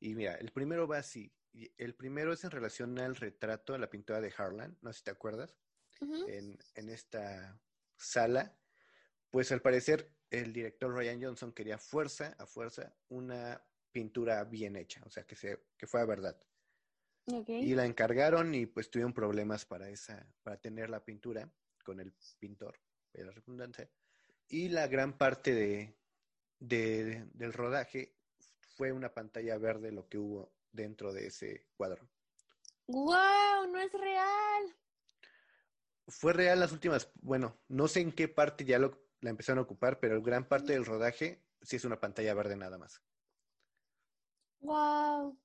[0.00, 1.32] Y mira, el primero va así.
[1.76, 5.04] El primero es en relación al retrato, a la pintura de Harlan, no sé si
[5.04, 5.56] te acuerdas,
[6.00, 7.60] en, en esta
[7.96, 8.56] sala.
[9.30, 15.02] Pues al parecer el director Ryan Johnson quería fuerza, a fuerza, una pintura bien hecha,
[15.04, 16.40] o sea, que, se, que fuera verdad.
[17.62, 21.48] Y la encargaron y pues tuvieron problemas para esa, para tener la pintura
[21.84, 22.78] con el pintor,
[23.12, 23.88] de la redundancia.
[24.48, 25.94] Y la gran parte de,
[26.58, 28.14] de- del rodaje
[28.76, 32.08] fue una pantalla verde lo que hubo dentro de ese cuadro.
[32.86, 33.66] ¡Wow!
[33.70, 34.76] No es real.
[36.06, 39.62] Fue real las últimas, bueno, no sé en qué parte ya lo, la empezaron a
[39.62, 43.02] ocupar, pero gran parte del rodaje sí es una pantalla verde nada más.
[44.60, 45.38] ¡Wow!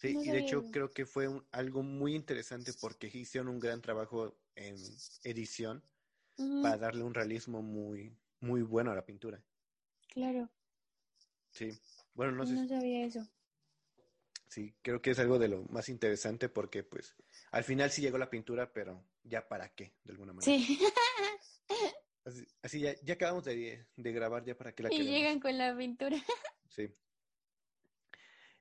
[0.00, 3.60] Sí, No y de hecho creo que fue un- algo muy interesante porque hicieron un
[3.60, 4.76] gran trabajo en
[5.24, 5.82] edición
[6.62, 9.42] para darle un realismo muy, muy bueno a la pintura.
[10.08, 10.48] Claro,
[11.52, 11.70] Sí.
[12.14, 13.26] Bueno, no sé, no sabía eso.
[14.48, 17.14] sí, creo que es algo de lo más interesante porque pues
[17.50, 20.56] al final sí llegó la pintura, pero ya para qué, de alguna manera.
[20.56, 20.78] Sí.
[22.22, 25.14] Así, así ya, ya acabamos de, de grabar, ya para qué la y queremos.
[25.18, 26.16] llegan con la pintura.
[26.68, 26.94] Sí.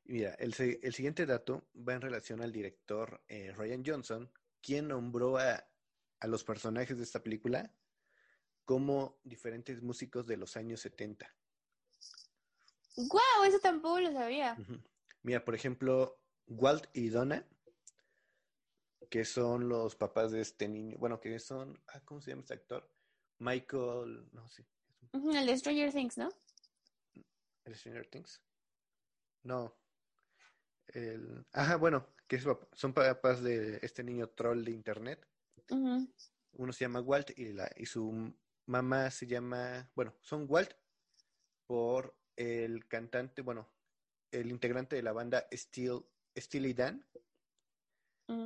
[0.10, 5.38] Mira, el, el siguiente dato va en relación al director eh, Ryan Johnson, quien nombró
[5.38, 5.64] a,
[6.20, 7.72] a los personajes de esta película
[8.66, 11.32] como diferentes músicos de los años 70.
[12.98, 13.44] ¡Wow!
[13.46, 14.58] Eso tampoco lo sabía.
[15.22, 17.48] Mira, por ejemplo, Walt y Donna,
[19.12, 22.56] que son los papás de este niño, bueno, que son, ah, ¿cómo se llama este
[22.56, 22.92] actor?
[23.38, 24.66] Michael, no sé,
[25.14, 26.30] Ujú, El de Stranger Things, ¿no?
[27.66, 28.42] ¿el Stranger Things?
[29.44, 29.79] No.
[30.94, 35.28] El, ajá, bueno, que es son papás de este niño troll de internet.
[36.54, 38.34] Uno se llama Walt y, la, y su
[38.66, 40.74] mamá se llama, bueno, son Walt
[41.68, 43.70] por el cantante, bueno,
[44.32, 46.02] el integrante de la banda Steel,
[46.38, 47.06] Steely Dan,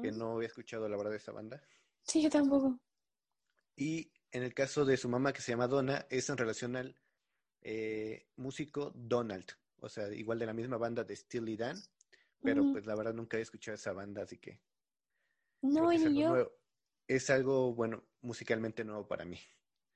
[0.02, 0.18] que Ujú.
[0.18, 1.62] no había escuchado la verdad de esa banda.
[2.04, 2.80] Sí, yo tampoco.
[3.76, 6.96] Y en el caso de su mamá, que se llama Donna, es en relación al
[7.62, 9.46] eh, músico Donald,
[9.80, 11.78] o sea, igual de la misma banda de Steely Dan,
[12.44, 14.60] pero pues la verdad nunca había escuchado esa banda, así que
[15.62, 16.28] No, que ni algo yo.
[16.30, 16.52] nuevo.
[17.08, 19.40] Es algo, bueno, musicalmente nuevo para mí.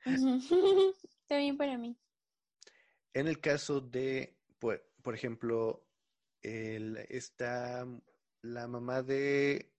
[0.06, 0.40] Ujú.
[1.22, 1.98] Está bien para mí.
[3.14, 5.86] En el caso de, por, por ejemplo,
[6.42, 7.86] el, está
[8.42, 9.74] la mamá de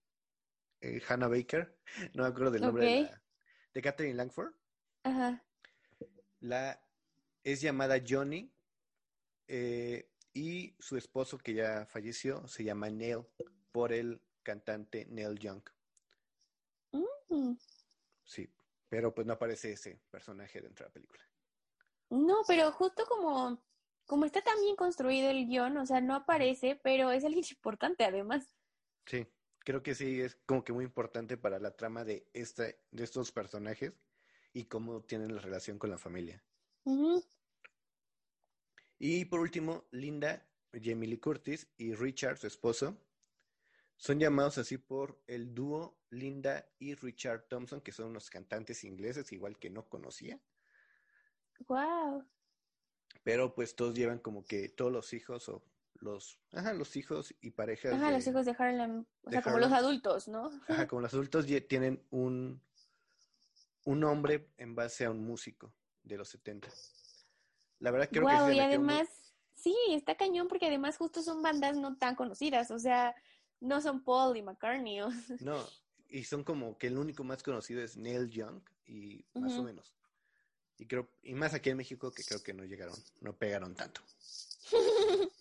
[0.81, 1.79] eh, Hannah Baker,
[2.15, 3.23] no me acuerdo del nombre de, la,
[3.75, 4.53] de Catherine Langford,
[5.05, 5.45] Ajá.
[6.41, 6.83] la,
[7.45, 8.53] es llamada Johnny
[9.47, 13.25] eh, y su esposo que ya falleció se llama Neil
[13.73, 15.62] por el cantante Neil Young.
[17.29, 17.55] Mm.
[18.25, 18.49] Sí,
[18.88, 21.23] pero pues no aparece ese personaje dentro de la película.
[22.11, 23.62] No, pero justo como,
[24.07, 28.05] como está tan bien construido el guion, o sea, no aparece, pero es alguien importante
[28.05, 28.55] además.
[29.07, 29.27] Sí,
[29.61, 33.33] creo que sí es como que muy importante para la trama de esta, de estos
[33.33, 33.93] personajes
[34.53, 36.43] y cómo tienen la relación con la familia.
[36.85, 37.23] Ujú.
[38.99, 42.97] Y por último, Linda, Jamie Lee Curtis y Richard, su esposo,
[43.97, 49.33] son llamados así por el dúo Linda y Richard Thompson, que son unos cantantes ingleses,
[49.33, 50.41] igual que no conocía,
[51.67, 52.25] Wow.
[53.25, 57.51] pero pues todos llevan como que todos los hijos o los, ajá, los hijos y
[57.51, 60.51] parejas Ajá, de- los hijos de Harlem, o de sea, como los adultos, ¿no?
[60.69, 62.63] Ajá, como los adultos tienen un,
[63.85, 66.69] un nombre en base a un músico de los 70.
[67.81, 69.09] La verdad creo que Wow, sí se y muy- además,
[69.55, 73.14] sí, está cañón porque además justo son bandas no tan conocidas, o sea,
[73.61, 75.01] no son Paul y McCartney.
[75.03, 75.11] o-
[75.41, 75.64] No,
[76.09, 79.95] y son como que el único más conocido es Neil Young y más o menos.
[80.79, 84.01] Y creo, y más aquí en México que creo que no llegaron, no pegaron tanto.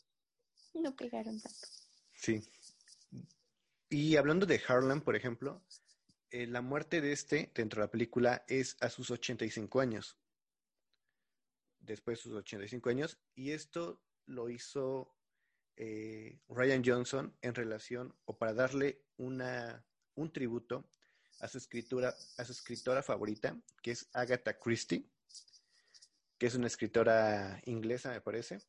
[0.73, 1.67] no pegaron tanto.
[2.15, 2.41] Sí.
[3.89, 5.61] Y hablando de Harlem, por ejemplo,
[6.31, 10.17] eh, la muerte de este dentro de la película es a sus 85 años.
[11.87, 13.17] Después de sus 85 años.
[13.33, 15.15] Y esto lo hizo
[15.77, 19.85] eh, Ryan Johnson en relación o para darle una,
[20.15, 20.89] un tributo
[21.39, 25.09] a su escritura, a su escritora favorita, que es Agatha Christie,
[26.37, 28.59] que es una escritora inglesa, me parece,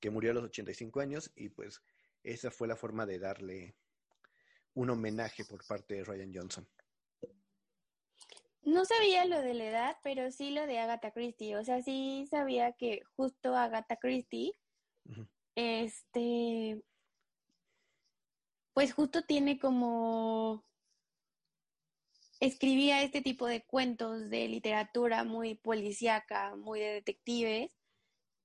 [0.00, 1.82] que murió a los 85 años y pues
[2.22, 3.76] esa fue la forma de darle
[4.74, 6.68] un homenaje por parte de Ryan Johnson.
[8.66, 11.56] No sabía lo de la edad, pero sí lo de Agatha Christie.
[11.56, 14.52] O sea, sí sabía que justo Agatha Christie,
[15.54, 16.82] este,
[18.74, 20.64] pues justo tiene como
[22.40, 27.72] escribía este tipo de cuentos de literatura muy policíaca, muy de detectives,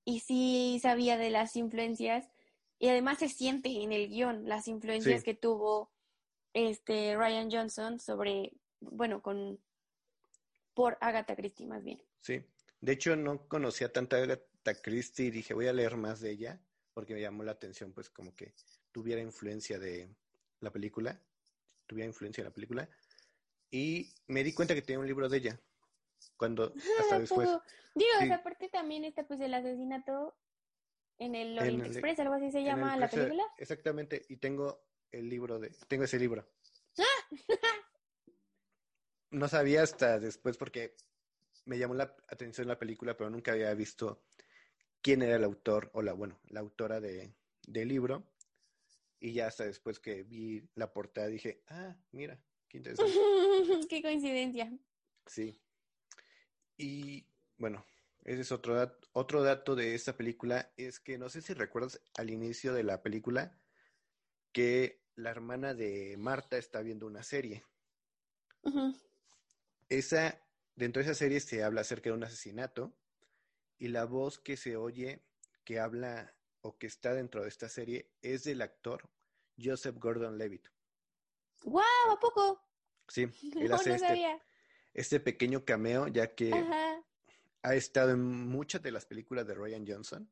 [0.05, 2.29] y sí sabía de las influencias,
[2.77, 5.91] y además se siente en el guion las influencias que tuvo
[6.53, 9.59] este Ryan Johnson sobre, bueno, con
[10.73, 12.01] por Agatha Christie más bien.
[12.21, 12.43] Sí,
[12.79, 16.61] de hecho no conocía tanta Agatha Christie y dije voy a leer más de ella
[16.93, 18.53] porque me llamó la atención pues como que
[18.91, 20.09] tuviera influencia de
[20.59, 21.21] la película,
[21.87, 22.89] tuviera influencia de la película
[23.69, 25.59] y me di cuenta que tenía un libro de ella
[26.37, 27.49] cuando hasta después.
[27.95, 30.35] Digo, aparte también está pues el asesinato
[31.17, 33.43] en el Orient Express, algo así se llama la película.
[33.57, 36.47] Exactamente, y tengo el libro de, tengo ese libro.
[39.31, 40.95] no sabía hasta después porque
[41.65, 44.23] me llamó la atención la película, pero nunca había visto
[45.01, 47.33] quién era el autor o la, bueno, la autora de,
[47.67, 48.27] del libro.
[49.19, 53.13] Y ya hasta después que vi la portada dije, ah, mira, qué interesante.
[53.89, 54.71] qué coincidencia.
[55.27, 55.59] Sí.
[56.77, 57.27] Y
[57.57, 57.85] bueno,
[58.23, 62.01] ese es otro, dato, otro dato de esta película, es que no sé si recuerdas
[62.15, 63.55] al inicio de la película
[64.51, 67.63] que la hermana de Marta está viendo una serie.
[69.91, 70.41] Esa,
[70.73, 72.97] dentro de esa serie se habla acerca de un asesinato
[73.77, 75.21] y la voz que se oye,
[75.65, 79.09] que habla o que está dentro de esta serie es del actor
[79.61, 80.69] Joseph Gordon-Levitt.
[81.65, 81.83] ¡Wow!
[82.09, 82.65] ¿A poco?
[83.09, 83.27] Sí,
[83.59, 84.41] él hace este,
[84.93, 86.53] este, pequeño cameo ya que
[87.61, 90.31] ha estado en muchas de las películas de Ryan Johnson.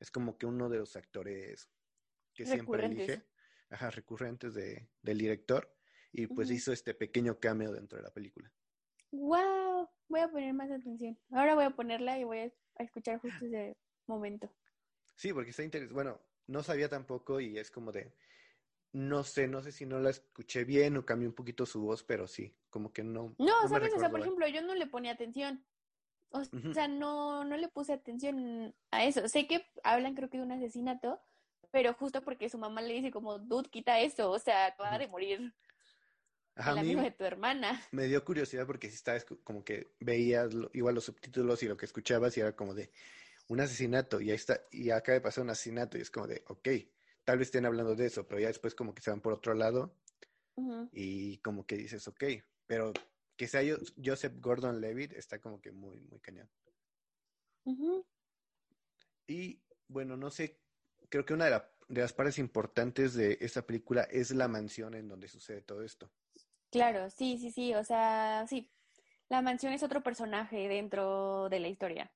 [0.00, 1.68] Es como que uno de los actores
[2.32, 3.26] que siempre elige,
[3.68, 5.70] ajá, recurrentes de, del director
[6.12, 8.50] y pues hizo este pequeño cameo dentro de la película.
[9.10, 9.88] ¡Wow!
[10.08, 11.18] Voy a poner más atención.
[11.30, 12.52] Ahora voy a ponerla y voy a,
[12.82, 14.50] escuchar justo ese momento.
[15.16, 15.94] Sí, porque está interesante.
[15.94, 18.14] Bueno, no sabía tampoco y es como de,
[18.92, 22.02] no sé, no sé si no la escuché bien o cambió un poquito su voz,
[22.02, 23.34] pero sí, como que no.
[23.38, 25.64] No, sabes, o sea, por ejemplo, yo no le ponía atención.
[26.30, 29.28] O sea, no, no le puse atención a eso.
[29.28, 31.20] Sé que hablan, creo que de un asesinato,
[31.70, 35.08] pero justo porque su mamá le dice como, dude, quita eso, o sea, acaba de
[35.08, 35.54] morir
[36.54, 37.80] Ajá, el de tu hermana.
[37.92, 41.86] Me dio curiosidad porque si estabas como que veías igual los subtítulos y lo que
[41.86, 42.90] escuchabas y era como de
[43.48, 46.42] un asesinato y ahí está, y acaba de pasar un asesinato y es como de,
[46.48, 46.68] ok,
[47.24, 49.54] tal vez estén hablando de eso, pero ya después como que se van por otro
[49.54, 49.96] lado
[50.92, 52.24] y como que dices, ok,
[52.66, 52.92] pero
[53.36, 53.62] que sea
[54.02, 56.48] Joseph Gordon Levitt está como que muy, muy cañón.
[59.26, 60.60] Y bueno, no sé,
[61.08, 65.08] creo que una de, de, las partes importantes de esta película es la mansión en
[65.08, 66.12] donde sucede todo esto.
[66.72, 68.66] Claro, sí, sí, sí, o sea, sí,
[69.28, 72.10] la mansión es otro personaje dentro de la historia.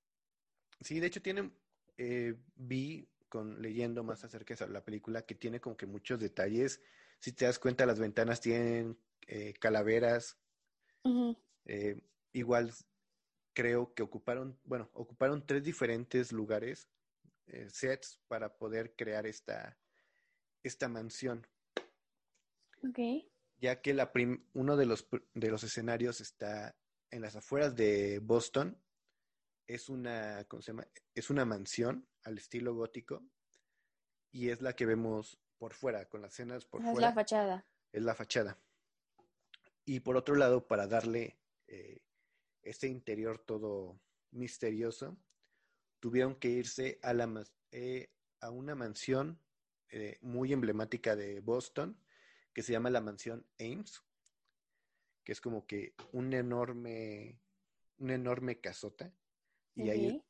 [0.81, 1.51] Sí, de hecho tiene,
[1.99, 6.81] eh, vi con leyendo más acerca de la película que tiene como que muchos detalles.
[7.21, 10.39] Si te das cuenta, las ventanas tienen eh, calaveras.
[11.67, 12.01] Eh,
[12.33, 12.73] igual
[13.53, 16.89] creo que ocuparon, bueno, ocuparon tres diferentes lugares,
[17.47, 19.77] eh, sets, para poder crear esta,
[20.63, 21.47] esta mansión.
[22.83, 22.99] Ok.
[23.59, 24.13] Ya que la
[24.55, 26.77] uno de los, de los escenarios está
[27.11, 28.81] en las afueras de Boston.
[29.67, 30.87] Es una, ¿cómo se llama?
[31.15, 33.25] Es una mansión al estilo gótico
[34.31, 36.93] y es la que vemos por fuera, con las escenas por fuera.
[36.95, 37.67] Es la fachada.
[37.93, 38.59] Es la fachada.
[39.85, 42.03] Y por otro lado, para darle eh,
[42.63, 44.01] este interior todo
[44.33, 45.17] misterioso,
[46.01, 49.41] tuvieron que irse a, la, eh, a una mansión
[49.89, 51.99] eh, muy emblemática de Boston,
[52.57, 54.03] que se llama la mansión Ames,
[55.23, 57.39] que es como que un enorme,
[57.99, 59.13] una enorme casota.
[59.75, 60.25] Y ahí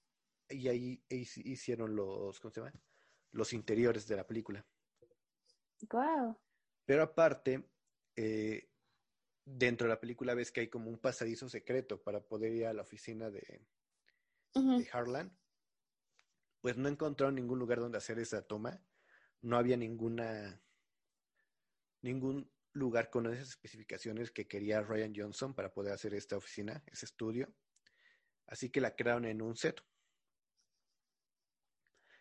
[0.49, 2.73] y ahí hicieron los, ¿cómo se llama?
[3.31, 4.67] Los interiores de la película.
[5.89, 6.37] Wow.
[6.85, 7.71] Pero aparte,
[8.17, 8.73] eh,
[9.45, 12.73] dentro de la película ves que hay como un pasadizo secreto para poder ir a
[12.73, 13.65] la oficina de,
[14.53, 15.31] de Harlan.
[16.61, 18.83] Pues no encontraron ningún lugar donde hacer esa toma.
[19.43, 20.61] No había ninguna
[22.07, 27.07] ningún lugar con esas especificaciones que quería Ryan Johnson para poder hacer esta oficina, ese
[27.07, 27.53] estudio.
[28.47, 29.83] Así que la crearon en un set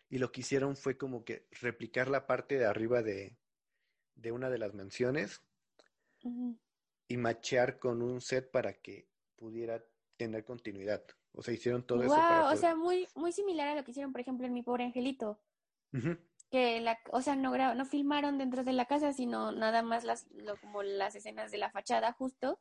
[0.09, 3.37] y lo que hicieron fue como que replicar la parte de arriba de,
[4.31, 5.41] una de las mansiones
[7.07, 9.83] y machear con un set para que pudiera
[10.17, 11.03] tener continuidad.
[11.33, 12.15] O sea, hicieron todo eso.
[12.15, 14.85] Para O sea, muy, muy similar a lo que hicieron, por ejemplo, en Mi Pobre
[14.85, 15.39] Angelito.
[17.11, 20.25] O sea, no, no filmaron dentro de la casa, sino nada más las,
[20.61, 22.59] como las escenas de la fachada justo.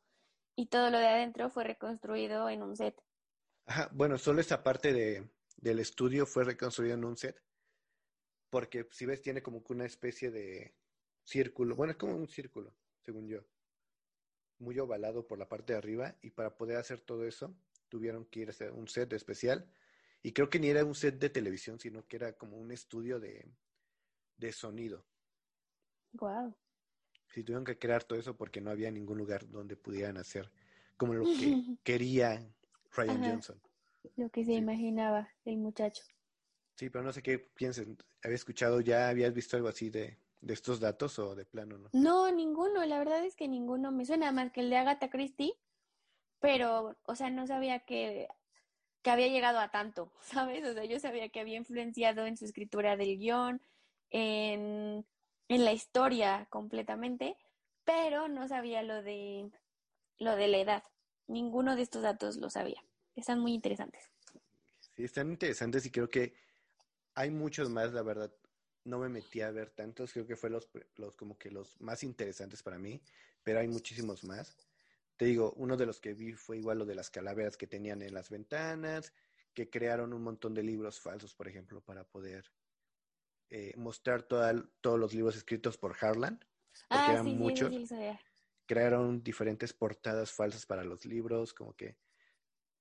[0.55, 2.95] y todo lo de adentro fue reconstruido en un set.
[3.65, 7.41] Ajá, bueno, solo esa parte de, del estudio fue reconstruido en un set,
[8.49, 10.75] porque si ves tiene como que una especie de
[11.23, 13.41] círculo, bueno, es como un círculo, según yo,
[14.59, 17.55] muy ovalado por la parte de arriba, y para poder hacer todo eso
[17.89, 19.69] tuvieron que ir a hacer un set especial,
[20.21, 23.19] y creo que ni era un set de televisión, sino que era como un estudio
[23.19, 23.45] de,
[24.37, 25.03] de sonido.
[26.13, 26.55] Wow.
[27.27, 30.51] Sí, tuvieron que crear todo eso porque no había ningún lugar donde pudieran hacer
[30.97, 32.47] como lo que quería
[32.95, 33.29] Ryan Ajá.
[33.31, 33.61] Johnson.
[34.15, 34.57] Lo que se Sí.
[34.57, 36.03] imaginaba el muchacho.
[36.75, 37.97] Sí, pero no sé qué piensen.
[38.23, 41.89] ¿Habías escuchado, ya habías visto algo así de, de estos datos o de plano no?
[41.93, 45.53] No, ninguno, la verdad es que ninguno me suena más que el de Agatha Christie,
[46.39, 48.27] pero, o sea, no sabía que,
[49.01, 50.65] que había llegado a tanto, ¿sabes?
[50.65, 53.61] O sea, yo sabía que había influenciado en su escritura del guion,
[54.09, 55.05] en,
[55.47, 57.37] en la historia completamente,
[57.83, 59.49] pero no sabía lo de,
[60.17, 60.83] lo de la edad.
[61.27, 62.83] Ninguno de estos datos lo sabía.
[63.15, 64.11] Están muy interesantes.
[64.95, 66.35] Sí, están interesantes y creo que
[67.13, 68.31] hay muchos más, la verdad.
[68.83, 72.03] No me metí a ver tantos, creo que fue los, los como que los más
[72.03, 73.01] interesantes para mí,
[73.43, 74.55] pero hay muchísimos más.
[75.17, 78.01] Te digo, uno de los que vi fue igual lo de las calaveras que tenían
[78.01, 79.13] en las ventanas,
[79.53, 82.51] que crearon un montón de libros falsos, por ejemplo, para poder
[83.49, 86.39] eh, mostrar toda- todos los libros escritos por Harlan,
[86.89, 87.69] porque Ah, eran sí, sí, muchos.
[87.75, 88.19] sí sabía.
[88.67, 91.97] crearon diferentes portadas falsas para los libros, como que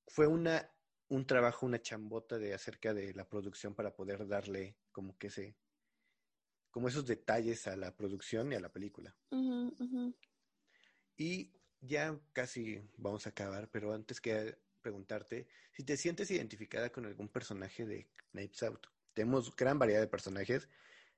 [0.06, 0.70] fue una
[1.08, 5.58] un trabajo, una chambota de acerca de la producción para poder darle como que ese
[6.70, 9.14] como esos detalles a la producción y a la película.
[11.16, 17.04] Y ya casi vamos a acabar, pero antes que preguntarte si te sientes identificada con
[17.04, 18.86] algún personaje de Knives Out.
[19.14, 20.68] Tenemos gran variedad de personajes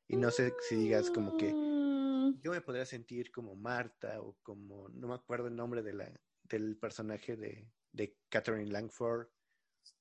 [0.06, 4.36] y no sé si digas como que Mm, yo me podría sentir como Marta o
[4.42, 6.12] como, no me acuerdo el nombre de la,
[6.44, 9.28] del personaje de, de Catherine Langford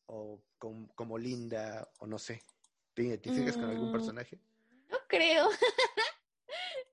[0.08, 2.42] o com- como Linda o no sé.
[2.94, 3.92] ¿Te identificas con algún Mm.
[3.92, 4.40] personaje?
[4.90, 5.50] No creo.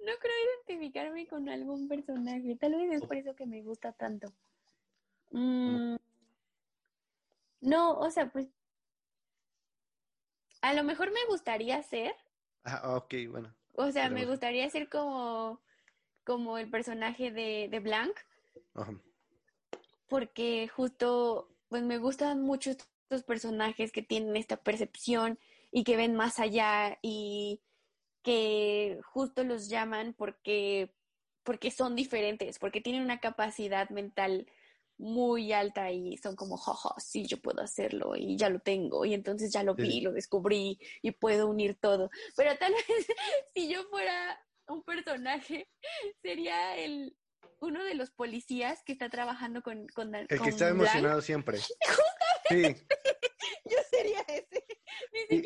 [0.05, 0.35] No creo
[0.67, 2.57] identificarme con algún personaje.
[2.57, 4.33] Tal vez es por eso que me gusta tanto.
[5.31, 5.97] Mm,
[7.61, 8.49] No, o sea, pues
[10.63, 12.15] a lo mejor me gustaría ser,
[12.65, 13.55] Ah, ok, bueno.
[13.75, 15.61] o sea, Pero- me gustaría ser como,
[16.25, 18.17] como el personaje de, de Blanc,
[18.75, 18.95] Ajá.
[20.09, 25.39] porque justo, pues me gustan mucho estos personajes que tienen esta percepción
[25.71, 27.61] y que ven más allá y
[28.23, 30.95] que justo los llaman porque,
[31.43, 34.47] porque son diferentes, porque tienen una capacidad mental
[35.03, 39.15] muy alta y son como, jaja, sí, yo puedo hacerlo y ya lo tengo y
[39.15, 40.01] entonces ya lo vi, sí.
[40.01, 42.09] lo descubrí y puedo unir todo.
[42.37, 42.85] Pero tal vez
[43.55, 45.69] si yo fuera un personaje,
[46.23, 47.17] sería el
[47.61, 50.81] uno de los policías que está trabajando con, con, El que está Blanc.
[50.81, 51.59] emocionado siempre.
[52.49, 52.63] Sí,
[53.65, 54.67] Yo sería ese.
[55.31, 55.43] Ni Y-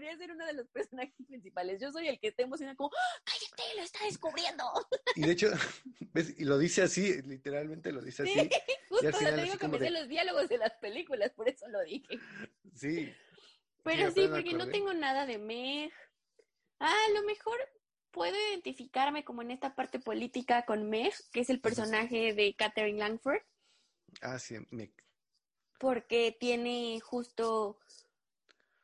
[0.00, 1.80] lograría ser uno de los personajes principales.
[1.80, 4.64] Yo soy el que está emocionado como, ¡Ah, cállate, lo está descubriendo.
[5.16, 5.50] y de hecho,
[6.12, 6.34] ¿ves?
[6.38, 8.50] Y lo dice así, literalmente lo dice Sí, así.
[8.88, 10.72] justo, al o sea, final te así digo que me de- los diálogos de las
[10.78, 12.18] películas, por eso lo dije.
[12.74, 13.12] Sí.
[13.82, 15.92] Pero sí, porque no tengo nada de Meg.
[16.78, 17.58] Ah, a lo mejor
[18.10, 22.98] puedo identificarme como en esta parte política con Meg, que es el personaje de Catherine
[22.98, 23.40] Langford,
[24.22, 24.92] Ah, sí, me-
[25.78, 27.78] porque tiene justo,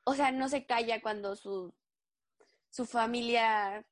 [0.09, 1.75] o sea, no se calla cuando su,
[2.71, 3.85] su familia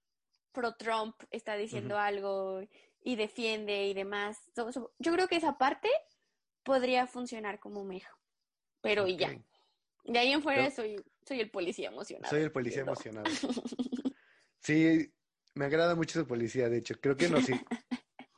[0.52, 2.62] pro-Trump está diciendo algo
[3.02, 4.38] y defiende y demás.
[4.54, 5.88] So- so- yo creo que esa parte
[6.62, 8.04] podría funcionar como Meg,
[8.80, 9.36] pero y ya.
[10.04, 12.30] De ahí en fuera Pero- soy, soy el policía emocionado.
[12.30, 12.94] Soy el policía Perdón.
[12.94, 13.30] emocionado.
[14.60, 15.12] Sí,
[15.54, 16.94] me agrada mucho su policía, de hecho.
[16.98, 17.44] Creo que nos,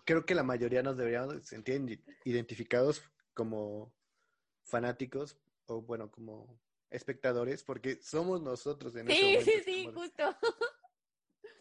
[0.05, 3.01] creo que la mayoría nos deberíamos sentir identificados
[3.33, 3.93] como
[4.65, 6.59] fanáticos o bueno, como
[6.91, 9.45] espectadores, porque somos nosotros en ese Sí, momento.
[9.51, 10.37] sí, sí, Somos, justo.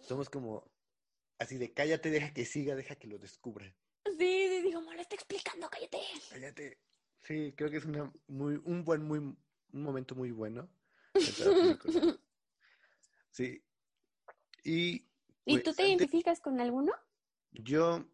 [0.01, 0.71] somos como
[1.39, 3.65] así de cállate, deja que siga, deja que lo descubra.
[4.05, 5.99] Sí, sí, digo, me lo está explicando, cállate.
[6.29, 6.79] Cállate.
[7.23, 9.37] Sí, creo que es una muy, un buen, muy, un
[9.71, 10.69] momento muy bueno.
[13.31, 13.61] Sí.
[14.63, 15.09] Y
[15.45, 16.93] ¿Y pues, tú te antes- identificas con alguno?
[17.51, 18.05] Yo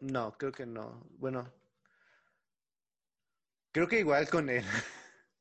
[0.00, 1.06] no, creo que no.
[1.10, 1.52] Bueno,
[3.70, 4.64] creo que igual con él.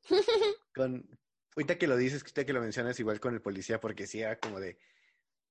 [0.73, 1.19] con
[1.55, 4.39] ahorita que lo dices, ahorita que lo mencionas, igual con el policía, porque sí era
[4.39, 4.77] como de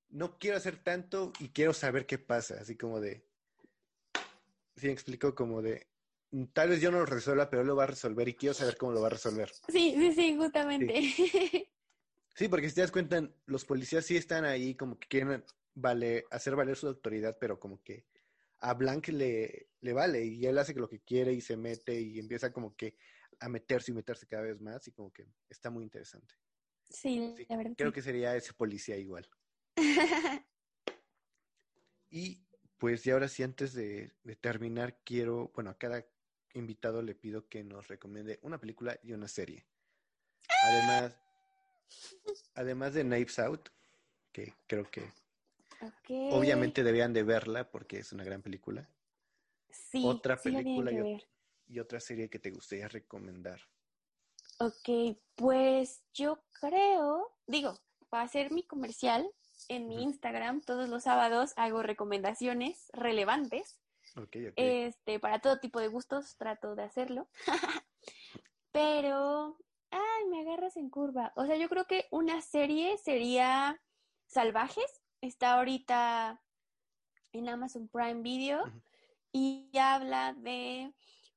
[0.09, 3.25] no quiero hacer tanto y quiero saber qué pasa, así como de
[4.77, 5.87] sí me explico como de
[6.31, 8.55] mm, tal vez yo no lo resuelva, pero él lo va a resolver y quiero
[8.55, 9.51] saber cómo lo va a resolver.
[9.69, 11.03] Sí, sí, sí, justamente.
[12.35, 15.45] Sí, porque si te das cuenta, los policías sí están ahí como que quieren
[15.75, 18.07] vale, hacer valer su autoridad, pero como que
[18.61, 22.19] a Blank le, le vale y él hace lo que quiere y se mete y
[22.19, 22.97] empieza como que
[23.43, 26.35] a meterse y meterse cada vez más y como que está muy interesante.
[26.89, 27.75] Sí, la verdad.
[27.77, 29.29] Creo que sería ese policía igual.
[32.11, 32.41] y
[32.79, 36.07] pues y ahora sí, antes de, de, terminar, quiero, bueno, a cada
[36.55, 39.67] invitado le pido que nos recomiende una película y una serie.
[40.65, 41.17] Además,
[42.55, 43.71] además de Knives Out,
[44.33, 45.03] que creo que
[45.83, 46.29] Okay.
[46.31, 48.89] obviamente debían de verla porque es una gran película.
[49.69, 51.32] Sí, otra sí película que y.
[51.73, 53.61] y otra serie que te gustaría recomendar.
[54.59, 57.79] Ok, pues yo creo, digo,
[58.11, 59.27] para hacer mi comercial,
[59.69, 60.03] en mi.
[60.03, 63.79] Instagram todos los sábados hago recomendaciones relevantes.
[64.17, 64.55] Ok, ok.
[64.57, 67.29] Este, para todo tipo de gustos trato de hacerlo.
[68.73, 69.57] Pero,
[69.91, 71.33] ay, me agarras en curva.
[71.37, 73.81] O sea, yo creo que una serie sería
[74.27, 75.03] Salvajes.
[75.21, 76.43] Está ahorita
[77.33, 78.65] en Amazon Prime Video
[79.33, 80.93] y habla de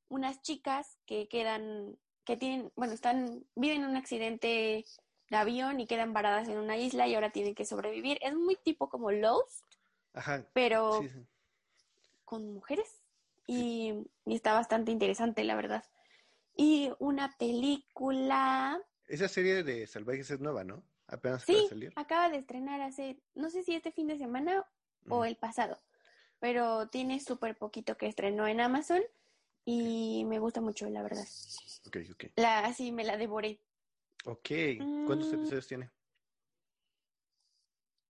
[0.10, 4.86] unas chicas que quedan, que tienen, bueno, están, viven en un accidente
[5.30, 8.20] de avión y quedan varadas en una isla y ahora tienen que sobrevivir.
[8.22, 9.64] Es muy tipo como Lost,
[10.14, 10.46] Ajá.
[10.54, 11.26] pero Sí, sí.
[12.24, 13.02] con mujeres
[13.48, 13.94] y,
[14.26, 15.84] y está bastante interesante, la verdad.
[16.56, 20.84] Y una película, Esa serie de Salvajes es nueva, ¿no?
[21.08, 21.94] Apenas acaba sí, de salir.
[21.96, 24.66] acaba de estrenar hace, no sé si este fin de semana
[25.10, 25.80] o el pasado,
[26.40, 29.04] pero tiene súper poquito que estrenó en Amazon
[29.66, 31.26] y me gusta mucho, la verdad.
[31.88, 32.26] Ok, ok.
[32.36, 33.60] La, sí, me la devoré.
[34.26, 34.50] Ok.
[35.06, 35.36] ¿Cuántos Mm.
[35.36, 35.92] episodios tiene?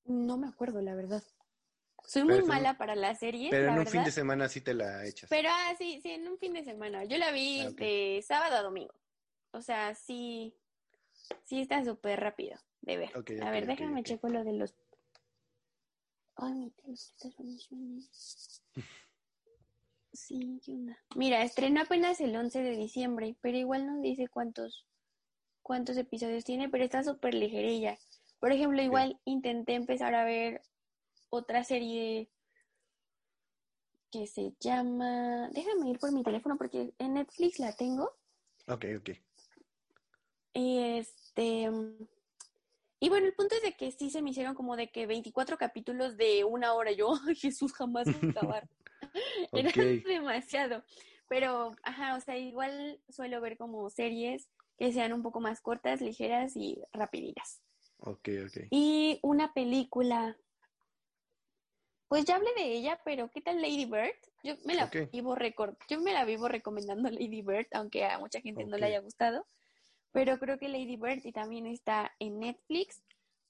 [0.05, 1.23] No me acuerdo, la verdad.
[2.03, 4.61] Soy Pero muy mala para las series, Pero la en un fin de semana sí
[4.61, 5.29] te la echas.
[5.29, 7.03] Pero ah, sí, sí, en un fin de semana.
[7.05, 8.93] Yo la vi Ah, de sábado a domingo.
[9.51, 10.53] O sea, sí,
[11.45, 13.17] sí está súper rápido de ver.
[13.17, 14.75] Ok, a ver, déjame checo lo de los.
[16.35, 18.05] Ay, mi teléfono está sonando.
[20.15, 20.97] Sí, ¿qué onda?
[21.15, 24.85] Mira, estrena apenas el 11 de diciembre, pero igual no dice cuántos
[25.65, 27.97] cuántos episodios tiene, pero está súper ligerilla.
[28.39, 30.61] Por ejemplo, igual intenté empezar a ver
[31.29, 32.29] otra serie
[34.11, 35.49] que se llama...
[35.53, 38.11] Déjame ir por mi teléfono porque en Netflix la tengo.
[38.67, 39.09] Ok, ok.
[40.53, 41.69] Y este.
[42.99, 45.57] Y bueno, el punto es de que sí se me hicieron como de que 24
[45.57, 46.91] capítulos de una hora.
[46.91, 48.69] Yo, Jesús, jamás va a acabar.
[49.53, 49.71] Era
[50.05, 50.83] demasiado.
[51.27, 56.01] Pero, ajá, o sea, igual suelo ver como series que sean un poco más cortas,
[56.01, 57.61] ligeras y rapidillas.
[57.99, 58.67] Ok, ok.
[58.69, 60.37] Y una película.
[62.07, 64.15] Pues ya hablé de ella, pero ¿qué tal Lady Bird?
[64.43, 65.09] Yo me la Ok.
[65.11, 65.35] vivo
[65.89, 69.45] yo me la vivo recomendando Lady Bird, aunque a mucha gente no le haya gustado.
[70.11, 73.03] Pero creo que Lady Bird y también está en Netflix.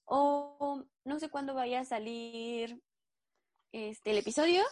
[0.06, 2.80] O no sé cuándo vaya a salir
[3.72, 4.64] este el episodio,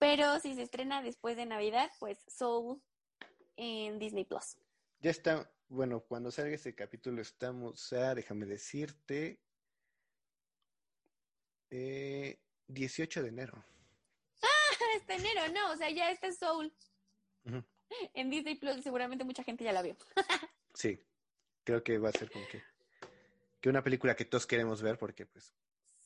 [0.00, 2.82] pero si se estrena después de Navidad, pues Soul
[3.56, 4.56] en Disney Plus.
[5.00, 5.52] Ya está.
[5.68, 9.38] Bueno, cuando salga ese capítulo estamos a, déjame decirte,
[11.70, 13.64] eh, 18 de enero.
[14.96, 16.74] Este enero, no, o sea, ya está Soul
[18.14, 19.96] en Disney Plus, seguramente mucha gente ya la vio.
[20.74, 20.98] Sí,
[21.62, 22.62] creo que va a ser como que,
[23.60, 25.52] que una película que todos queremos ver porque pues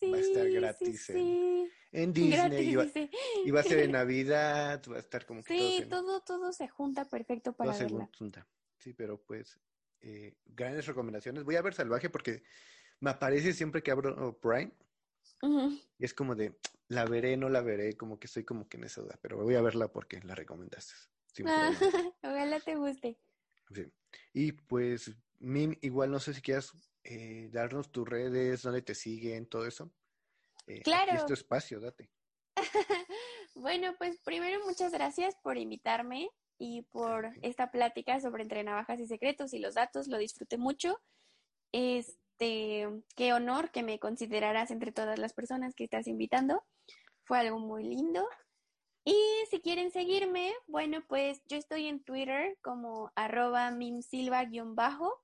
[0.04, 1.72] Sí, Va a estar sí, gratis en- sí.
[1.92, 3.10] en Disney Gratis, y, va, dice.
[3.44, 6.52] y va a ser en Navidad, va a estar como que Sí, en- todo, todo
[6.52, 8.10] se junta perfecto todo para se verla.
[8.18, 8.46] junta.
[8.78, 9.58] Sí, pero pues
[10.00, 11.44] eh, grandes recomendaciones.
[11.44, 12.42] Voy a ver Salvaje porque
[13.00, 14.72] me aparece siempre que abro Prime
[15.98, 18.84] y es como de, la veré, no la veré, como que estoy como que en
[18.84, 20.92] esa duda, pero voy a verla porque la recomendaste.
[21.46, 21.70] Ah,
[22.22, 23.18] ojalá te guste.
[23.74, 23.86] Sí.
[24.32, 26.72] Y pues, Mim, igual no sé si quieras
[27.04, 29.92] eh, darnos tus redes, dónde te siguen, todo eso.
[30.66, 31.12] Eh, aquí Claro.
[31.12, 32.10] es tu espacio, date.
[33.56, 36.28] Bueno, pues primero muchas gracias por invitarme
[36.58, 41.00] y por esta plática sobre entre navajas y secretos y los datos, lo disfruté mucho.
[41.72, 46.64] Este, qué honor que me consideraras entre todas las personas que estás invitando.
[47.22, 48.28] Fue algo muy lindo.
[49.04, 49.16] Y
[49.50, 55.23] si quieren seguirme, bueno, pues yo estoy en Twitter como arroba mimsilva-bajo,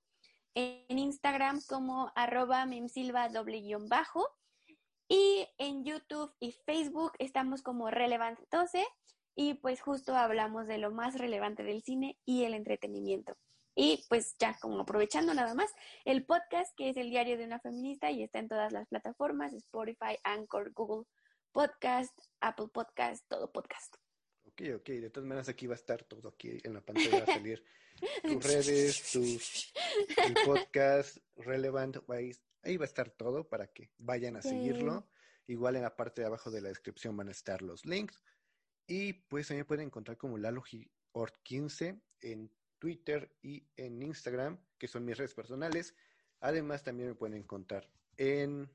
[0.54, 4.26] en Instagram como arroba mimsilva doble guion bajo.
[5.08, 8.86] Y en YouTube y Facebook estamos como Relevant 12
[9.34, 13.36] y pues justo hablamos de lo más relevante del cine y el entretenimiento.
[13.74, 15.72] Y pues ya como aprovechando nada más,
[16.04, 19.52] el podcast que es el diario de una feminista y está en todas las plataformas,
[19.52, 21.06] Spotify, Anchor, Google
[21.52, 23.96] Podcast, Apple Podcast, todo podcast.
[24.44, 24.88] Ok, ok.
[24.90, 27.64] De todas maneras, aquí va a estar todo aquí en la pantalla, va a salir
[28.22, 29.72] tus redes, tus
[30.26, 32.40] el podcast, Relevant, Ways.
[32.62, 34.50] Ahí va a estar todo para que vayan a Sí.
[34.50, 35.08] seguirlo.
[35.46, 38.22] Igual en la parte de abajo de la descripción van a estar los links.
[38.86, 45.16] Y pues también pueden encontrar como LaloGiort15 en Twitter y en Instagram, que son mis
[45.18, 45.94] redes personales.
[46.40, 48.70] Además, también me pueden encontrar en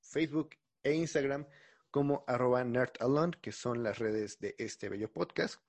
[0.00, 0.50] Facebook
[0.82, 1.46] e Instagram
[1.90, 5.60] como arroba nerdalone, que son las redes de este bello podcast,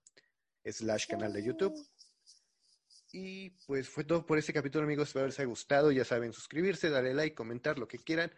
[0.64, 1.74] slash canal de YouTube.
[3.18, 5.08] Y pues fue todo por este capítulo, amigos.
[5.08, 5.90] Espero les haya gustado.
[5.90, 8.30] Ya saben, suscribirse, darle like, comentar lo que quieran.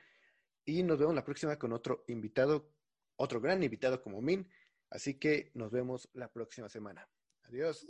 [0.65, 2.71] Y nos vemos la próxima con otro invitado,
[3.15, 4.47] otro gran invitado como Min.
[4.91, 7.09] Así que nos vemos la próxima semana.
[7.45, 7.87] Adiós.